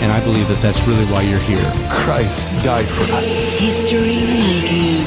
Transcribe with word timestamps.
And 0.00 0.10
I 0.10 0.24
believe 0.24 0.48
that 0.48 0.62
that's 0.62 0.82
really 0.86 1.04
why 1.12 1.20
you're 1.20 1.38
here. 1.40 1.62
Christ 1.90 2.46
died 2.64 2.86
for 2.86 3.02
us. 3.12 3.58
History 3.58 4.16
Makers. 4.16 5.06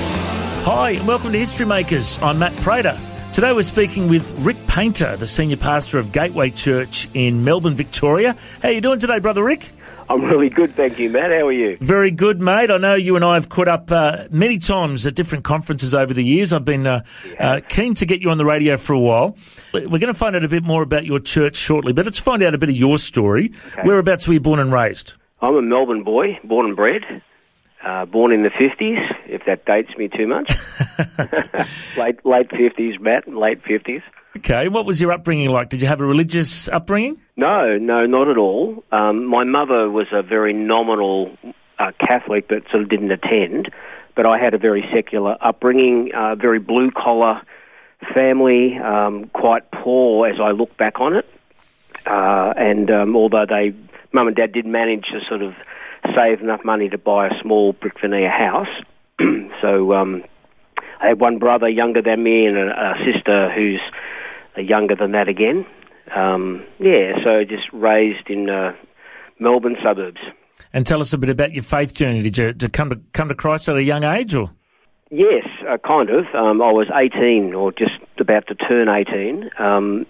Hi, 0.66 0.92
and 0.92 1.08
welcome 1.08 1.32
to 1.32 1.40
History 1.40 1.66
Makers. 1.66 2.20
I'm 2.22 2.38
Matt 2.38 2.56
Prater. 2.58 2.96
Today 3.34 3.54
we're 3.54 3.64
speaking 3.64 4.08
with 4.08 4.30
Rick 4.46 4.58
Paynter, 4.68 5.18
the 5.18 5.26
senior 5.26 5.58
pastor 5.58 5.98
of 5.98 6.12
Gateway 6.12 6.52
Church 6.52 7.10
in 7.16 7.44
Melbourne, 7.44 7.74
Victoria. 7.74 8.38
How 8.62 8.70
you 8.70 8.82
doing 8.82 9.00
today, 9.00 9.18
brother 9.18 9.44
Rick? 9.44 9.72
I'm 10.10 10.24
really 10.24 10.50
good, 10.50 10.76
thank 10.76 11.00
you, 11.00 11.10
Matt. 11.10 11.32
How 11.32 11.48
are 11.48 11.52
you? 11.52 11.78
Very 11.80 12.12
good, 12.12 12.42
mate. 12.42 12.70
I 12.70 12.78
know 12.78 12.96
you 12.96 13.16
and 13.16 13.24
I 13.24 13.36
have 13.36 13.50
caught 13.50 13.68
up 13.68 13.92
uh, 13.92 14.26
many 14.32 14.58
times 14.58 15.06
at 15.08 15.16
different 15.16 15.44
conferences 15.44 15.96
over 15.96 16.14
the 16.14 16.24
years. 16.24 16.52
I've 16.52 16.66
been 16.66 16.86
uh, 16.86 17.04
uh, 17.40 17.62
keen 17.68 17.94
to 17.96 18.06
get 18.06 18.22
you 18.22 18.30
on 18.30 18.38
the 18.38 18.46
radio 18.46 18.78
for 18.78 18.94
a 18.94 19.00
while. 19.00 19.38
We're 19.74 19.88
going 19.88 20.08
to 20.08 20.14
find 20.14 20.36
out 20.36 20.44
a 20.44 20.50
bit 20.50 20.64
more 20.64 20.82
about 20.84 21.06
your 21.06 21.20
church 21.20 21.56
shortly, 21.56 21.94
but 21.94 22.06
let's 22.06 22.20
find 22.20 22.44
out 22.44 22.54
a 22.54 22.58
bit 22.58 22.70
of 22.70 22.76
your 22.76 22.98
story. 22.98 23.54
Whereabouts 23.84 24.28
were 24.28 24.34
you 24.34 24.40
born 24.40 24.60
and 24.60 24.72
raised? 24.72 25.14
I'm 25.42 25.56
a 25.56 25.62
Melbourne 25.62 26.04
boy, 26.04 26.40
born 26.44 26.68
and 26.68 26.76
bred. 26.76 27.04
Uh, 27.84 28.06
born 28.06 28.32
in 28.32 28.44
the 28.44 28.50
50s, 28.50 28.98
if 29.26 29.42
that 29.46 29.66
dates 29.66 29.90
me 29.98 30.08
too 30.08 30.26
much. 30.26 30.50
late 31.98 32.26
late 32.26 32.50
50s, 32.50 33.00
Matt, 33.02 33.28
late 33.28 33.62
50s. 33.64 34.02
Okay, 34.38 34.68
what 34.68 34.86
was 34.86 35.00
your 35.00 35.12
upbringing 35.12 35.50
like? 35.50 35.70
Did 35.70 35.82
you 35.82 35.88
have 35.88 36.02
a 36.02 36.06
religious 36.06 36.68
upbringing? 36.68 37.18
No, 37.38 37.78
no, 37.78 38.08
not 38.08 38.28
at 38.30 38.38
all. 38.38 38.84
Um, 38.92 39.26
my 39.26 39.44
mother 39.44 39.90
was 39.90 40.08
a 40.12 40.24
very 40.24 40.54
nominal 40.54 41.38
uh, 41.78 41.92
Catholic, 42.00 42.48
but 42.48 42.64
sort 42.72 42.82
of 42.84 42.90
didn't 42.90 43.12
attend. 43.12 43.70
But 44.16 44.26
I 44.26 44.40
had 44.40 44.56
a 44.56 44.58
very 44.58 44.84
secular 44.92 45.38
upbringing, 45.40 46.12
uh, 46.16 46.36
very 46.36 46.60
blue 46.60 46.90
collar 46.92 47.42
family, 48.14 48.78
um, 48.78 49.30
quite 49.34 49.70
poor 49.72 50.28
as 50.28 50.40
I 50.42 50.52
look 50.52 50.76
back 50.78 51.00
on 51.00 51.16
it. 51.16 51.26
Uh, 52.06 52.54
and 52.58 52.90
um, 52.90 53.16
although 53.16 53.46
they, 53.48 53.74
mum 54.12 54.28
and 54.28 54.36
dad 54.36 54.52
did 54.52 54.66
manage 54.66 55.06
to 55.06 55.20
sort 55.30 55.44
of 55.44 55.54
save 56.16 56.42
enough 56.42 56.66
money 56.66 56.90
to 56.90 56.98
buy 56.98 57.28
a 57.28 57.42
small 57.42 57.74
brick 57.74 58.00
veneer 58.02 58.32
house, 58.32 58.68
so 59.62 59.94
um, 59.94 60.24
I 61.00 61.10
had 61.10 61.20
one 61.20 61.38
brother 61.38 61.70
younger 61.70 62.02
than 62.02 62.24
me 62.24 62.46
and 62.46 62.58
a, 62.58 62.70
a 62.70 62.96
sister 63.06 63.52
who's 63.54 63.82
younger 64.58 64.96
than 64.96 65.12
that 65.12 65.28
again. 65.28 65.66
Um, 66.16 66.64
yeah, 66.80 67.14
so 67.24 67.44
just 67.44 67.72
raised 67.72 68.30
in 68.30 68.50
uh, 68.50 68.74
Melbourne 69.40 69.78
suburbs. 69.84 70.20
And 70.74 70.86
tell 70.86 71.02
us 71.02 71.14
a 71.14 71.18
bit 71.18 71.30
about 71.30 71.54
your 71.54 71.64
faith 71.64 71.94
journey. 71.94 72.22
Did 72.22 72.38
you, 72.38 72.54
did 72.54 72.64
you 72.64 72.70
come 72.70 72.90
to 72.90 73.00
come 73.14 73.30
to 73.30 73.36
Christ 73.36 73.70
at 73.70 73.76
a 73.76 73.84
young 73.84 74.04
age, 74.04 74.36
or 74.36 74.52
Yes, 75.16 75.46
uh, 75.70 75.78
kind 75.78 76.10
of. 76.10 76.26
Um, 76.34 76.60
I 76.60 76.72
was 76.72 76.88
18 76.92 77.54
or 77.54 77.72
just 77.72 78.00
about 78.18 78.48
to 78.48 78.56
turn 78.56 78.90
18. 78.90 79.52
Um, 79.60 80.08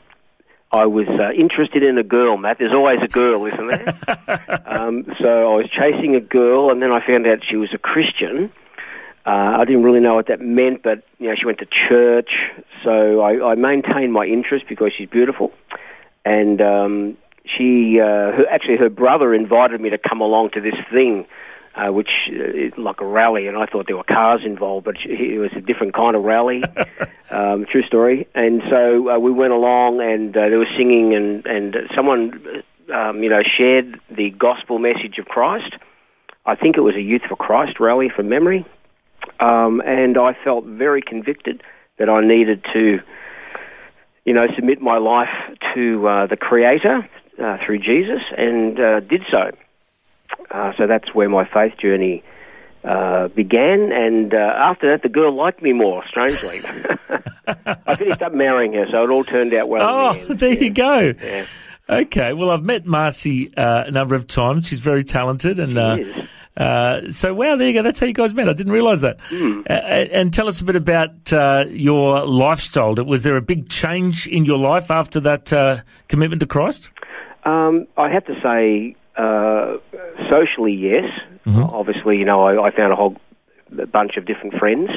I 0.72 0.86
was 0.86 1.08
uh, 1.08 1.31
interested 1.34 1.84
in 1.84 1.98
a 1.98 2.04
girl, 2.04 2.38
Matt. 2.38 2.58
There's 2.58 2.74
always 2.74 3.00
a 3.04 3.10
girl, 3.10 3.46
isn't 3.46 3.68
there? 3.68 4.64
um, 4.66 5.06
so 5.20 5.52
I 5.52 5.56
was 5.56 5.70
chasing 5.70 6.16
a 6.16 6.22
girl, 6.22 6.72
and 6.72 6.81
then 6.81 6.94
I 6.94 7.06
found 7.06 7.28
out 7.28 7.40
she 7.48 7.58
was 7.58 7.74
a 7.74 7.78
Christian. 7.78 8.50
Uh, 9.25 9.58
I 9.60 9.66
didn't 9.66 9.84
really 9.84 10.00
know 10.00 10.16
what 10.16 10.28
that 10.28 10.40
meant, 10.40 10.84
but 10.84 11.04
you 11.20 11.28
know, 11.28 11.36
she 11.38 11.46
went 11.46 11.60
to 11.60 11.68
church, 11.90 12.31
so 12.83 13.21
I, 13.21 13.51
I 13.51 13.55
maintained 13.55 14.13
my 14.13 14.25
interest 14.25 14.66
because 14.67 14.91
she's 14.97 15.09
beautiful, 15.09 15.51
and 16.25 16.61
um, 16.61 17.17
she, 17.45 17.99
uh, 17.99 18.31
her, 18.31 18.45
actually, 18.49 18.77
her 18.77 18.89
brother 18.89 19.33
invited 19.33 19.81
me 19.81 19.89
to 19.89 19.97
come 19.97 20.21
along 20.21 20.51
to 20.51 20.61
this 20.61 20.75
thing, 20.91 21.25
uh, 21.75 21.91
which 21.91 22.09
uh, 22.29 22.44
is 22.44 22.73
like 22.77 23.01
a 23.01 23.05
rally, 23.05 23.47
and 23.47 23.57
I 23.57 23.66
thought 23.66 23.88
there 23.88 23.97
were 23.97 24.03
cars 24.03 24.41
involved, 24.45 24.85
but 24.85 24.95
it 25.05 25.39
was 25.39 25.51
a 25.55 25.61
different 25.61 25.94
kind 25.94 26.16
of 26.16 26.23
rally. 26.23 26.63
um, 27.31 27.66
true 27.69 27.83
story. 27.83 28.27
And 28.35 28.61
so 28.69 29.09
uh, 29.09 29.19
we 29.19 29.31
went 29.31 29.53
along, 29.53 30.01
and 30.01 30.35
uh, 30.35 30.50
there 30.50 30.59
was 30.59 30.69
singing, 30.77 31.13
and 31.15 31.45
and 31.45 31.75
someone, 31.95 32.63
um, 32.94 33.23
you 33.23 33.29
know, 33.29 33.41
shared 33.57 34.00
the 34.09 34.29
gospel 34.31 34.79
message 34.79 35.17
of 35.17 35.25
Christ. 35.25 35.73
I 36.45 36.55
think 36.55 36.77
it 36.77 36.81
was 36.81 36.95
a 36.95 37.01
Youth 37.01 37.23
for 37.27 37.35
Christ 37.35 37.79
rally 37.79 38.09
from 38.09 38.29
memory. 38.29 38.65
Um, 39.39 39.81
and 39.85 40.17
I 40.17 40.35
felt 40.44 40.65
very 40.65 41.01
convicted 41.01 41.63
that 41.98 42.09
I 42.09 42.26
needed 42.26 42.64
to, 42.74 43.00
you 44.26 44.34
know, 44.34 44.48
submit 44.56 44.81
my 44.81 44.98
life 44.98 45.30
to 45.76 46.08
uh, 46.08 46.28
the 46.28 46.38
Creator 46.38 47.08
uh, 47.42 47.58
through 47.66 47.80
Jesus, 47.80 48.22
and 48.38 48.80
uh, 48.80 49.00
did 49.02 49.22
so. 49.30 49.52
Uh, 50.52 50.72
so 50.78 50.88
that's 50.88 51.14
where 51.14 51.30
my 51.30 51.48
faith 51.52 51.78
journey 51.80 52.24
uh, 52.84 53.28
began, 53.30 53.92
and 53.92 54.34
uh, 54.34 54.38
after 54.38 54.92
that, 54.92 55.04
the 55.04 55.09
girl 55.09 55.36
liked 55.36 55.62
me 55.62 55.74
more. 55.74 56.04
Strangely, 56.08 56.62
I 57.48 57.96
finished 57.96 58.22
up 58.22 58.34
marrying 58.34 58.74
her, 58.74 58.86
so 58.92 59.04
it 59.04 59.10
all 59.10 59.24
turned 59.24 59.54
out 59.54 59.70
well. 59.70 59.81
oh, 59.81 60.25
the 60.25 60.34
there 60.34 60.54
you 60.54 60.70
go. 60.70 61.14
Yeah. 61.22 61.46
Okay, 61.90 62.34
well, 62.34 62.50
I've 62.50 62.64
met 62.64 62.86
Marcy 62.86 63.56
uh, 63.56 63.84
a 63.86 63.92
number 63.92 64.16
of 64.16 64.25
times. 64.28 64.68
She's 64.68 64.80
very 64.80 65.04
talented, 65.04 65.60
and 65.60 65.78
uh, 66.56 67.12
so 67.12 67.34
wow, 67.34 67.56
there 67.56 67.68
you 67.68 67.74
go. 67.74 67.81
That's 67.81 68.00
how 68.00 68.06
you 68.06 68.14
guys 68.14 68.34
met. 68.34 68.47
I 68.47 68.53
didn't 68.53 68.74
realise 68.74 69.02
that. 69.02 69.19
Hmm. 69.22 69.62
Uh, 69.68 69.74
and 69.74 70.34
tell 70.34 70.47
us 70.47 70.62
a 70.62 70.66
bit 70.66 70.75
about 70.75 71.34
uh, 71.34 71.66
your 71.69 72.25
lifestyle. 72.25 72.94
Was 72.96 73.24
there 73.24 73.38
a 73.38 73.41
big 73.41 73.69
change 73.69 74.28
in 74.28 74.46
your 74.46 74.58
life 74.58 74.92
after 74.92 75.19
that 75.22 75.52
uh, 75.52 75.81
commitment 76.08 76.42
to 76.42 76.47
Christ? 76.47 76.92
Um, 77.44 77.88
I 77.97 78.09
have 78.09 78.25
to 78.25 78.36
say, 78.42 78.96
uh, 79.18 79.78
socially, 80.30 80.74
yes. 80.74 81.06
Obviously, 81.46 82.18
you 82.18 82.25
know, 82.25 82.44
I, 82.44 82.68
I 82.68 82.72
found 82.72 82.94
a 82.94 82.96
whole 82.96 83.18
bunch 83.92 84.18
of 84.18 84.25
different 84.25 84.53
friends. 84.56 84.90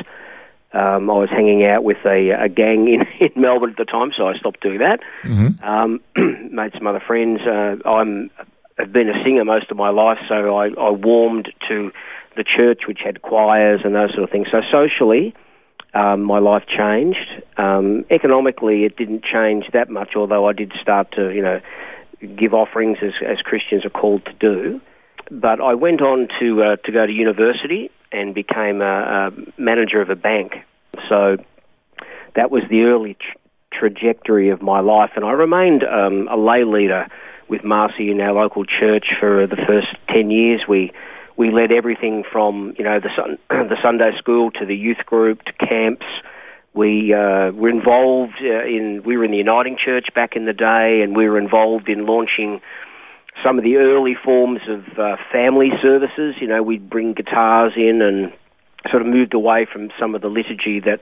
Um, 0.72 1.08
I 1.10 1.14
was 1.14 1.30
hanging 1.30 1.64
out 1.64 1.84
with 1.84 1.96
a, 2.04 2.30
a 2.30 2.48
gang 2.48 2.86
in, 2.88 3.06
in 3.26 3.40
Melbourne 3.40 3.70
at 3.70 3.76
the 3.78 3.84
time, 3.84 4.12
so 4.16 4.28
I 4.28 4.36
stopped 4.36 4.60
doing 4.60 4.78
that. 4.78 5.00
Um, 5.62 6.00
made 6.52 6.72
some 6.74 6.86
other 6.86 7.02
friends. 7.04 7.40
Uh, 7.40 7.76
I'm 7.88 8.30
have 8.78 8.92
been 8.92 9.08
a 9.08 9.24
singer 9.24 9.44
most 9.44 9.70
of 9.70 9.76
my 9.76 9.88
life, 9.88 10.18
so 10.28 10.56
I, 10.56 10.68
I 10.68 10.90
warmed 10.90 11.52
to 11.68 11.92
the 12.36 12.44
church, 12.44 12.82
which 12.86 13.00
had 13.02 13.22
choirs 13.22 13.80
and 13.84 13.94
those 13.94 14.10
sort 14.10 14.24
of 14.24 14.30
things. 14.30 14.48
So 14.50 14.60
socially, 14.70 15.34
um, 15.94 16.22
my 16.22 16.38
life 16.38 16.64
changed. 16.66 17.42
Um, 17.56 18.04
economically, 18.10 18.84
it 18.84 18.96
didn't 18.96 19.24
change 19.24 19.64
that 19.72 19.88
much, 19.88 20.14
although 20.14 20.46
I 20.46 20.52
did 20.52 20.72
start 20.80 21.12
to, 21.12 21.30
you 21.30 21.42
know, 21.42 21.60
give 22.36 22.52
offerings 22.52 22.98
as, 23.02 23.12
as 23.26 23.38
Christians 23.38 23.84
are 23.86 23.90
called 23.90 24.24
to 24.26 24.32
do. 24.34 24.80
But 25.30 25.60
I 25.60 25.74
went 25.74 26.02
on 26.02 26.28
to 26.38 26.62
uh, 26.62 26.76
to 26.76 26.92
go 26.92 27.06
to 27.06 27.12
university 27.12 27.90
and 28.12 28.34
became 28.34 28.80
a, 28.80 28.84
a 28.84 29.32
manager 29.60 30.00
of 30.00 30.10
a 30.10 30.14
bank. 30.14 30.54
So 31.08 31.38
that 32.34 32.50
was 32.50 32.62
the 32.70 32.82
early 32.82 33.14
tr- 33.14 33.38
trajectory 33.72 34.50
of 34.50 34.62
my 34.62 34.80
life, 34.80 35.10
and 35.16 35.24
I 35.24 35.32
remained 35.32 35.82
um, 35.82 36.28
a 36.28 36.36
lay 36.36 36.64
leader 36.64 37.08
with 37.48 37.64
Marcy 37.64 38.10
in 38.10 38.20
our 38.20 38.32
local 38.32 38.64
church 38.64 39.06
for 39.20 39.46
the 39.46 39.56
first 39.56 39.88
ten 40.08 40.30
years. 40.30 40.62
We 40.68 40.92
we 41.36 41.50
led 41.50 41.72
everything 41.72 42.24
from 42.30 42.74
you 42.78 42.84
know 42.84 43.00
the 43.00 43.10
sun, 43.16 43.38
the 43.48 43.76
Sunday 43.82 44.16
school 44.18 44.50
to 44.52 44.66
the 44.66 44.76
youth 44.76 45.04
group 45.06 45.42
to 45.44 45.52
camps. 45.52 46.06
We 46.72 47.14
uh, 47.14 47.52
were 47.52 47.70
involved 47.70 48.36
uh, 48.42 48.64
in 48.64 49.02
we 49.04 49.16
were 49.16 49.24
in 49.24 49.30
the 49.30 49.38
Uniting 49.38 49.76
Church 49.82 50.08
back 50.14 50.36
in 50.36 50.44
the 50.44 50.52
day, 50.52 51.02
and 51.02 51.16
we 51.16 51.28
were 51.28 51.38
involved 51.38 51.88
in 51.88 52.06
launching 52.06 52.60
some 53.44 53.58
of 53.58 53.64
the 53.64 53.76
early 53.76 54.14
forms 54.14 54.60
of 54.68 54.98
uh, 54.98 55.16
family 55.32 55.70
services. 55.82 56.34
You 56.40 56.48
know, 56.48 56.62
we'd 56.62 56.88
bring 56.88 57.12
guitars 57.12 57.72
in 57.76 58.02
and 58.02 58.32
sort 58.90 59.02
of 59.02 59.08
moved 59.08 59.34
away 59.34 59.66
from 59.70 59.90
some 59.98 60.14
of 60.14 60.22
the 60.22 60.28
liturgy 60.28 60.80
that 60.80 61.00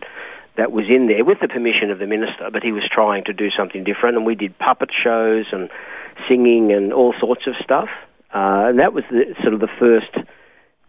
that 0.56 0.70
was 0.70 0.86
in 0.88 1.08
there 1.08 1.24
with 1.24 1.40
the 1.40 1.48
permission 1.48 1.90
of 1.90 1.98
the 1.98 2.06
minister, 2.06 2.48
but 2.52 2.62
he 2.62 2.70
was 2.70 2.84
trying 2.88 3.24
to 3.24 3.32
do 3.32 3.50
something 3.50 3.82
different, 3.82 4.16
and 4.16 4.24
we 4.24 4.36
did 4.36 4.56
puppet 4.58 4.90
shows 5.02 5.46
and 5.50 5.68
singing 6.28 6.72
and 6.72 6.92
all 6.92 7.14
sorts 7.20 7.46
of 7.46 7.54
stuff. 7.62 7.88
uh, 8.32 8.66
and 8.68 8.78
that 8.78 8.92
was 8.92 9.04
the, 9.10 9.34
sort 9.42 9.54
of 9.54 9.60
the 9.60 9.68
first 9.78 10.12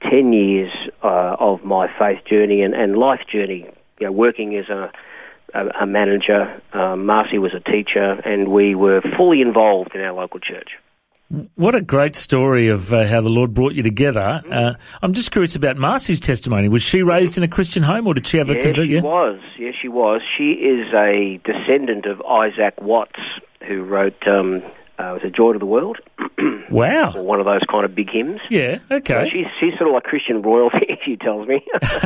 ten 0.10 0.34
years 0.34 0.72
uh, 1.04 1.36
of 1.40 1.64
my 1.64 1.88
faith 1.98 2.20
journey 2.26 2.62
and, 2.62 2.74
and 2.74 2.98
life 2.98 3.22
journey. 3.32 3.70
You 4.00 4.08
know, 4.08 4.12
working 4.12 4.56
as 4.58 4.70
a 4.70 4.92
a, 5.54 5.68
a 5.82 5.86
manager, 5.86 6.62
um, 6.74 7.06
Marcy 7.06 7.38
was 7.38 7.54
a 7.54 7.60
teacher, 7.62 8.20
and 8.26 8.50
we 8.50 8.76
were 8.76 9.02
fully 9.16 9.42
involved 9.42 9.96
in 9.96 10.02
our 10.02 10.12
local 10.14 10.40
church. 10.40 10.72
What 11.56 11.74
a 11.76 11.82
great 11.82 12.16
story 12.16 12.68
of 12.68 12.94
uh, 12.94 13.06
how 13.08 13.22
the 13.22 13.30
Lord 13.30 13.54
brought 13.54 13.74
you 13.74 13.82
together. 13.82 14.42
Uh, 14.52 14.74
I'm 15.02 15.14
just 15.14 15.32
curious 15.32 15.56
about 15.56 15.76
Marcy's 15.76 16.20
testimony. 16.20 16.68
Was 16.70 16.84
she 16.84 17.02
raised 17.02 17.38
in 17.38 17.44
a 17.44 17.48
Christian 17.48 17.82
home, 17.84 18.06
or 18.06 18.14
did 18.14 18.28
she 18.28 18.38
have 18.38 18.50
a 18.50 18.56
Yeah, 18.56 18.62
convert? 18.62 18.88
she 18.88 19.00
was. 19.00 19.40
Yes, 19.58 19.74
she 19.82 19.88
was. 19.88 20.22
She 20.38 20.52
is 20.52 20.94
a 20.94 21.40
descendant 21.44 22.06
of 22.06 22.22
Isaac 22.22 22.76
Watts, 22.82 23.20
who 23.68 23.82
wrote 23.84 24.28
um, 24.28 24.62
uh, 24.98 25.12
was 25.14 25.22
it 25.24 25.36
Joy 25.36 25.54
to 25.54 25.60
the 25.60 25.66
World? 25.66 25.98
Wow. 26.70 27.14
or 27.16 27.24
one 27.24 27.40
of 27.40 27.46
those 27.46 27.62
kind 27.72 27.86
of 27.86 27.94
big 27.96 28.10
hymns. 28.10 28.40
Yeah. 28.50 28.80
So 28.90 28.96
Okay. 28.96 29.30
she's 29.32 29.46
she's 29.60 29.74
sort 29.78 29.88
of 29.88 29.94
like 29.94 30.04
Christian 30.04 30.42
royalty. 30.42 30.98
she 31.06 31.16
tells 31.16 31.48
me. 31.48 31.62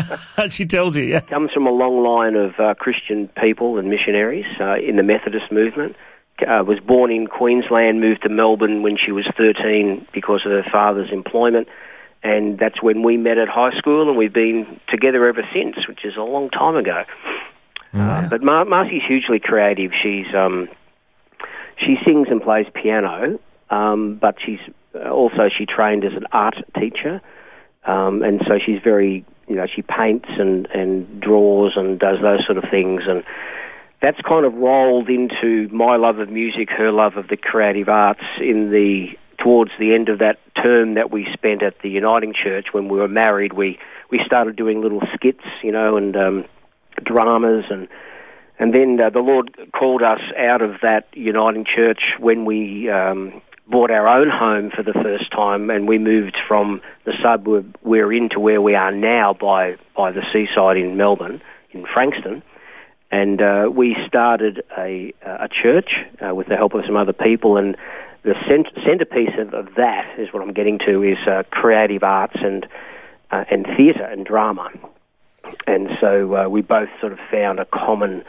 she 0.49 0.65
tells 0.65 0.95
you. 0.97 1.05
Yeah. 1.05 1.21
Comes 1.21 1.51
from 1.51 1.65
a 1.65 1.71
long 1.71 2.03
line 2.03 2.35
of 2.35 2.59
uh, 2.59 2.73
Christian 2.75 3.29
people 3.41 3.77
and 3.79 3.89
missionaries 3.89 4.45
uh, 4.59 4.75
in 4.75 4.97
the 4.97 5.03
Methodist 5.03 5.51
movement. 5.51 5.95
Uh, 6.41 6.63
was 6.63 6.79
born 6.79 7.09
in 7.11 7.27
Queensland, 7.27 7.99
moved 8.01 8.21
to 8.23 8.29
Melbourne 8.29 8.81
when 8.83 8.97
she 9.03 9.11
was 9.11 9.25
13 9.37 10.05
because 10.13 10.41
of 10.45 10.51
her 10.51 10.63
father's 10.71 11.09
employment, 11.11 11.67
and 12.23 12.57
that's 12.59 12.81
when 12.83 13.01
we 13.03 13.17
met 13.17 13.37
at 13.37 13.47
high 13.49 13.75
school, 13.77 14.07
and 14.07 14.17
we've 14.17 14.31
been 14.33 14.79
together 14.89 15.25
ever 15.27 15.43
since, 15.53 15.75
which 15.87 16.05
is 16.05 16.15
a 16.17 16.21
long 16.21 16.49
time 16.49 16.75
ago. 16.75 17.03
Uh, 17.93 18.27
but 18.29 18.43
Mar- 18.43 18.65
Marcy's 18.65 19.01
hugely 19.07 19.39
creative. 19.39 19.91
She's 20.03 20.27
um, 20.35 20.69
she 21.79 21.97
sings 22.05 22.27
and 22.29 22.41
plays 22.41 22.67
piano, 22.73 23.39
um, 23.69 24.15
but 24.15 24.35
she's 24.43 24.59
uh, 24.95 25.09
also 25.09 25.49
she 25.55 25.65
trained 25.65 26.03
as 26.03 26.13
an 26.13 26.25
art 26.31 26.55
teacher, 26.79 27.21
um, 27.85 28.23
and 28.23 28.41
so 28.47 28.59
she's 28.63 28.81
very 28.83 29.25
you 29.47 29.55
know 29.55 29.65
she 29.73 29.81
paints 29.81 30.29
and 30.29 30.67
and 30.73 31.21
draws 31.21 31.73
and 31.75 31.99
does 31.99 32.21
those 32.21 32.45
sort 32.45 32.57
of 32.57 32.65
things, 32.69 33.03
and 33.07 33.23
that's 34.01 34.19
kind 34.21 34.45
of 34.45 34.53
rolled 34.53 35.09
into 35.09 35.67
my 35.73 35.95
love 35.97 36.19
of 36.19 36.29
music, 36.29 36.69
her 36.69 36.91
love 36.91 37.17
of 37.17 37.27
the 37.27 37.37
creative 37.37 37.89
arts 37.89 38.23
in 38.39 38.71
the 38.71 39.17
towards 39.37 39.71
the 39.79 39.93
end 39.93 40.09
of 40.09 40.19
that 40.19 40.37
term 40.61 40.95
that 40.95 41.11
we 41.11 41.25
spent 41.33 41.63
at 41.63 41.79
the 41.81 41.89
Uniting 41.89 42.33
Church 42.33 42.67
when 42.71 42.89
we 42.89 42.99
were 42.99 43.07
married. 43.07 43.53
We 43.53 43.79
we 44.11 44.19
started 44.25 44.55
doing 44.55 44.81
little 44.81 45.01
skits, 45.13 45.45
you 45.63 45.71
know, 45.71 45.97
and 45.97 46.15
um, 46.15 46.45
dramas 47.03 47.65
and 47.69 47.87
and 48.59 48.73
then 48.73 48.99
uh, 48.99 49.09
the 49.09 49.19
Lord 49.19 49.55
called 49.71 50.03
us 50.03 50.19
out 50.37 50.61
of 50.61 50.75
that 50.81 51.07
Uniting 51.13 51.65
Church 51.65 52.01
when 52.19 52.43
we 52.43 52.89
um, 52.89 53.41
bought 53.67 53.89
our 53.89 54.07
own 54.07 54.29
home 54.29 54.69
for 54.75 54.83
the 54.83 54.93
first 54.93 55.31
time, 55.31 55.69
and 55.69 55.87
we 55.87 55.97
moved 55.97 56.37
from 56.47 56.81
the 57.05 57.13
suburb 57.23 57.77
we're 57.83 58.11
in 58.11 58.29
to 58.29 58.39
where 58.39 58.61
we 58.61 58.75
are 58.75 58.91
now 58.91 59.33
by 59.33 59.77
by 59.95 60.11
the 60.11 60.23
seaside 60.33 60.77
in 60.77 60.97
Melbourne, 60.97 61.41
in 61.71 61.85
Frankston. 61.85 62.43
And 63.11 63.41
uh, 63.41 63.69
we 63.71 63.95
started 64.05 64.63
a 64.77 65.13
a 65.23 65.47
church 65.47 65.91
uh, 66.19 66.35
with 66.35 66.47
the 66.47 66.57
help 66.57 66.73
of 66.73 66.83
some 66.85 66.97
other 66.97 67.13
people, 67.13 67.55
and 67.57 67.77
the 68.23 68.35
cent- 68.47 68.67
centerpiece 68.85 69.39
of, 69.39 69.53
of 69.53 69.75
that 69.75 70.19
is 70.19 70.33
what 70.33 70.43
I'm 70.43 70.53
getting 70.53 70.79
to 70.79 71.01
is 71.01 71.17
uh, 71.25 71.43
creative 71.49 72.03
arts 72.03 72.37
and 72.41 72.67
uh, 73.31 73.45
and 73.49 73.65
theatre 73.77 74.03
and 74.03 74.25
drama. 74.25 74.69
And 75.65 75.89
so 76.01 76.35
uh, 76.35 76.49
we 76.49 76.61
both 76.61 76.89
sort 76.99 77.13
of 77.13 77.19
found 77.31 77.59
a 77.59 77.65
common 77.65 78.23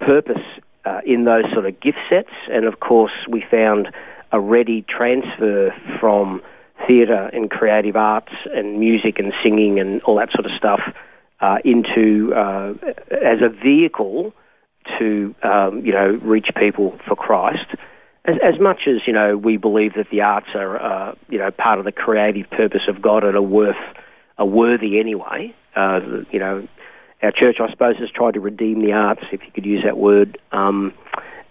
purpose 0.00 0.42
uh, 0.84 1.00
in 1.06 1.24
those 1.24 1.44
sort 1.52 1.66
of 1.66 1.80
gift 1.80 1.98
sets, 2.08 2.32
and 2.50 2.64
of 2.64 2.80
course 2.80 3.12
we 3.28 3.44
found 3.50 3.88
a 4.32 4.40
ready 4.40 4.82
transfer 4.82 5.74
from 6.00 6.42
theatre 6.86 7.30
and 7.32 7.50
creative 7.50 7.96
arts 7.96 8.32
and 8.52 8.78
music 8.78 9.18
and 9.18 9.32
singing 9.42 9.78
and 9.78 10.02
all 10.02 10.16
that 10.16 10.30
sort 10.32 10.44
of 10.44 10.52
stuff 10.56 10.80
uh, 11.40 11.58
into 11.64 12.34
uh, 12.34 12.74
as 13.10 13.40
a 13.42 13.48
vehicle 13.48 14.32
to 14.98 15.34
um, 15.42 15.84
you 15.84 15.92
know 15.92 16.18
reach 16.22 16.48
people 16.56 16.98
for 17.06 17.16
Christ. 17.16 17.66
As, 18.26 18.36
as 18.42 18.60
much 18.60 18.82
as 18.86 19.06
you 19.06 19.12
know, 19.12 19.36
we 19.36 19.56
believe 19.56 19.94
that 19.94 20.08
the 20.10 20.22
arts 20.22 20.48
are 20.54 20.80
uh, 20.80 21.14
you 21.28 21.38
know 21.38 21.50
part 21.50 21.78
of 21.78 21.84
the 21.84 21.92
creative 21.92 22.48
purpose 22.50 22.82
of 22.88 23.00
God 23.00 23.24
and 23.24 23.36
are 23.36 23.42
worth 23.42 23.76
are 24.38 24.46
worthy 24.46 24.98
anyway. 24.98 25.54
Uh, 25.76 26.00
you 26.30 26.38
know, 26.38 26.66
our 27.24 27.32
church, 27.32 27.56
I 27.60 27.70
suppose, 27.70 27.96
has 27.98 28.10
tried 28.10 28.34
to 28.34 28.40
redeem 28.40 28.80
the 28.80 28.92
arts, 28.92 29.22
if 29.32 29.42
you 29.42 29.50
could 29.52 29.66
use 29.66 29.82
that 29.84 29.96
word, 29.96 30.38
um, 30.52 30.92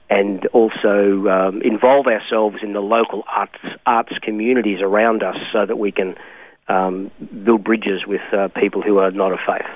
and 0.10 0.46
also 0.48 1.28
um, 1.28 1.62
involve 1.62 2.08
ourselves 2.08 2.58
in 2.62 2.74
the 2.74 2.82
local 2.82 3.24
arts 3.28 3.60
arts 3.86 4.14
communities 4.22 4.80
around 4.82 5.24
us, 5.24 5.36
so 5.52 5.66
that 5.66 5.78
we 5.78 5.92
can 5.92 6.16
um, 6.68 7.12
build 7.44 7.64
bridges 7.64 8.06
with 8.08 8.22
uh, 8.32 8.48
people 8.50 8.82
who 8.82 9.00
are 9.00 9.12
not 9.12 9.32
of 9.32 9.40
faith. 9.46 9.68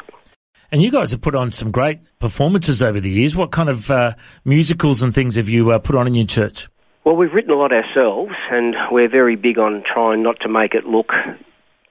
And 0.72 0.82
you 0.82 0.92
guys 0.92 1.12
have 1.12 1.22
put 1.22 1.34
on 1.34 1.50
some 1.52 1.72
great 1.72 2.00
performances 2.20 2.82
over 2.82 3.00
the 3.00 3.10
years. 3.10 3.36
What 3.36 3.52
kind 3.52 3.70
of 3.70 3.90
uh, 3.90 4.14
musicals 4.44 5.02
and 5.02 5.14
things 5.14 5.36
have 5.36 5.48
you 5.48 5.72
uh, 5.72 5.80
put 5.80 5.96
on 5.96 6.08
in 6.08 6.14
your 6.14 6.28
church? 6.28 6.68
Well, 7.06 7.16
we've 7.16 7.32
written 7.32 7.52
a 7.52 7.56
lot 7.56 7.72
ourselves, 7.72 8.34
and 8.52 8.76
we're 8.92 9.08
very 9.08 9.38
big 9.38 9.58
on 9.58 9.82
trying 9.82 10.24
not 10.24 10.42
to 10.42 10.50
make 10.50 10.74
it 10.74 10.86
look, 10.86 11.14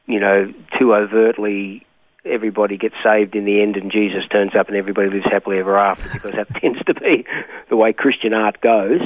you 0.05 0.21
know, 0.21 0.53
too 0.79 0.95
overtly. 0.95 1.86
Everybody 2.27 2.77
gets 2.77 2.95
saved 3.03 3.35
in 3.35 3.45
the 3.45 3.63
end, 3.63 3.77
and 3.77 3.91
Jesus 3.91 4.27
turns 4.31 4.55
up, 4.55 4.69
and 4.69 4.77
everybody 4.77 5.11
lives 5.11 5.27
happily 5.31 5.59
ever 5.59 5.79
after, 5.79 6.09
because 6.13 6.33
that 6.33 6.49
tends 6.61 6.83
to 6.85 6.95
be 6.95 7.25
the 7.69 7.77
way 7.77 7.93
Christian 7.93 8.35
art 8.35 8.61
goes. 8.61 9.01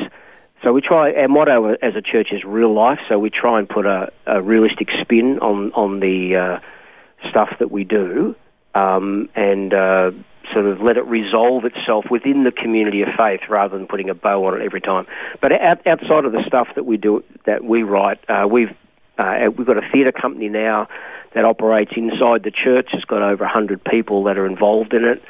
So 0.62 0.72
we 0.72 0.80
try. 0.80 1.12
Our 1.14 1.28
motto 1.28 1.74
as 1.74 1.96
a 1.96 2.02
church 2.02 2.28
is 2.32 2.44
real 2.44 2.72
life. 2.74 2.98
So 3.08 3.18
we 3.18 3.30
try 3.30 3.58
and 3.58 3.68
put 3.68 3.86
a, 3.86 4.12
a 4.26 4.42
realistic 4.42 4.88
spin 5.00 5.38
on 5.38 5.72
on 5.72 6.00
the 6.00 6.36
uh, 6.36 7.28
stuff 7.30 7.50
that 7.60 7.70
we 7.70 7.84
do, 7.84 8.34
um, 8.74 9.30
and 9.34 9.72
uh, 9.72 10.10
sort 10.52 10.66
of 10.66 10.80
let 10.80 10.96
it 10.96 11.06
resolve 11.06 11.64
itself 11.64 12.06
within 12.10 12.44
the 12.44 12.52
community 12.52 13.02
of 13.02 13.08
faith 13.16 13.40
rather 13.48 13.76
than 13.76 13.86
putting 13.86 14.10
a 14.10 14.14
bow 14.14 14.44
on 14.44 14.60
it 14.60 14.64
every 14.64 14.80
time. 14.80 15.06
But 15.40 15.52
out, 15.52 15.86
outside 15.86 16.24
of 16.24 16.32
the 16.32 16.42
stuff 16.46 16.68
that 16.74 16.84
we 16.84 16.96
do, 16.96 17.24
that 17.46 17.64
we 17.64 17.82
write, 17.82 18.18
uh, 18.28 18.46
we've 18.50 18.74
uh, 19.20 19.50
we've 19.50 19.66
got 19.66 19.76
a 19.76 19.88
theatre 19.92 20.12
company 20.12 20.48
now 20.48 20.88
that 21.34 21.44
operates 21.44 21.92
inside 21.96 22.42
the 22.42 22.50
church. 22.50 22.88
It's 22.92 23.04
got 23.04 23.22
over 23.22 23.44
100 23.44 23.84
people 23.84 24.24
that 24.24 24.38
are 24.38 24.46
involved 24.46 24.94
in 24.94 25.04
it. 25.04 25.22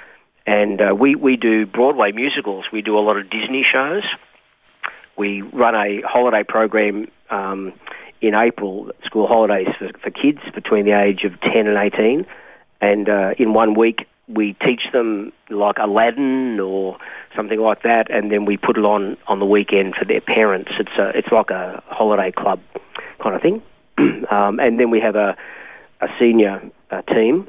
And 0.46 0.81
uh, 0.81 0.94
we, 0.94 1.14
we 1.14 1.37
do 1.37 1.66
Broadway 1.66 2.12
musicals. 2.12 2.66
We 2.72 2.82
do 2.82 2.98
a 2.98 3.00
lot 3.00 3.16
of 3.16 3.28
Disney 3.28 3.64
shows. 3.70 4.04
We 5.16 5.42
run 5.42 5.75
a 5.75 6.00
holiday 6.02 6.44
program 6.44 7.08
um, 7.31 7.72
in 8.20 8.34
April, 8.34 8.90
school 9.04 9.26
holidays 9.26 9.69
for, 9.78 9.90
for 9.98 10.10
kids 10.10 10.40
between 10.54 10.84
the 10.84 10.92
age 10.92 11.25
of 11.25 11.38
10 11.40 11.66
and 11.66 11.76
18. 11.76 12.26
And 12.80 13.09
uh, 13.09 13.35
in 13.38 13.52
one 13.52 13.75
week, 13.75 14.06
we 14.28 14.54
teach 14.64 14.82
them 14.92 15.32
like 15.50 15.76
Aladdin 15.78 16.61
or 16.61 16.97
something 17.37 17.59
like 17.59 17.82
that, 17.82 18.11
and 18.11 18.30
then 18.30 18.44
we 18.44 18.56
put 18.56 18.78
it 18.78 18.85
on 18.85 19.16
on 19.26 19.40
the 19.40 19.44
weekend 19.44 19.97
for 19.97 20.04
their 20.04 20.20
parents. 20.20 20.70
It's 20.78 20.97
a, 20.99 21.09
it's 21.18 21.32
like 21.32 21.50
a 21.50 21.82
holiday 21.88 22.30
club 22.30 22.61
kind 23.20 23.35
of 23.35 23.42
thing. 23.42 23.61
um, 24.30 24.61
and 24.61 24.78
then 24.78 24.90
we 24.90 25.00
have 25.00 25.16
a 25.16 25.37
a 26.00 26.09
senior 26.19 26.62
uh, 26.90 27.02
team. 27.02 27.47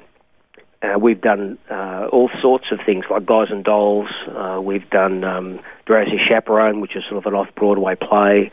Uh, 0.81 0.97
we've 0.97 1.21
done 1.21 1.57
uh, 1.69 2.07
all 2.11 2.29
sorts 2.41 2.65
of 2.71 2.79
things 2.85 3.05
like 3.09 3.25
Guys 3.25 3.47
and 3.51 3.63
Dolls. 3.63 4.09
Uh, 4.27 4.59
we've 4.61 4.89
done 4.89 5.23
um, 5.23 5.59
Drowsy 5.85 6.17
Chaperone, 6.27 6.81
which 6.81 6.95
is 6.95 7.03
sort 7.03 7.17
of 7.17 7.31
an 7.31 7.37
off-Broadway 7.37 7.95
play, 7.95 8.51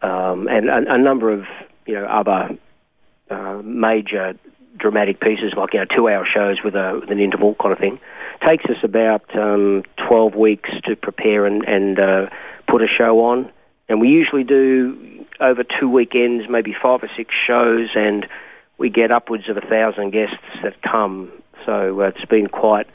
um, 0.00 0.48
and 0.48 0.68
a, 0.70 0.94
a 0.94 0.98
number 0.98 1.30
of 1.30 1.44
you 1.86 1.94
know 1.94 2.06
other 2.06 2.56
uh, 3.30 3.60
major 3.62 4.34
dramatic 4.78 5.20
pieces, 5.20 5.52
like 5.54 5.74
you 5.74 5.80
know 5.80 5.86
two-hour 5.94 6.26
shows 6.32 6.58
with, 6.64 6.74
a, 6.74 6.98
with 7.00 7.10
an 7.10 7.20
interval 7.20 7.54
kind 7.60 7.72
of 7.72 7.78
thing. 7.78 8.00
Takes 8.46 8.64
us 8.64 8.82
about 8.82 9.22
um, 9.36 9.82
12 10.08 10.34
weeks 10.34 10.70
to 10.86 10.96
prepare 10.96 11.44
and, 11.44 11.62
and 11.68 12.30
put 12.66 12.80
a 12.80 12.86
show 12.86 13.20
on, 13.26 13.52
and 13.90 14.00
we 14.00 14.08
usually 14.08 14.44
do 14.44 15.19
over 15.40 15.64
two 15.64 15.88
weekends, 15.88 16.46
maybe 16.48 16.74
five 16.80 17.02
or 17.02 17.10
six 17.16 17.34
shows, 17.46 17.88
and 17.94 18.26
we 18.78 18.90
get 18.90 19.10
upwards 19.10 19.48
of 19.48 19.56
a 19.56 19.60
thousand 19.60 20.12
guests 20.12 20.36
that 20.62 20.80
come. 20.82 21.30
So 21.66 22.00
uh, 22.00 22.08
it's 22.08 22.24
been 22.24 22.48
quite 22.48 22.86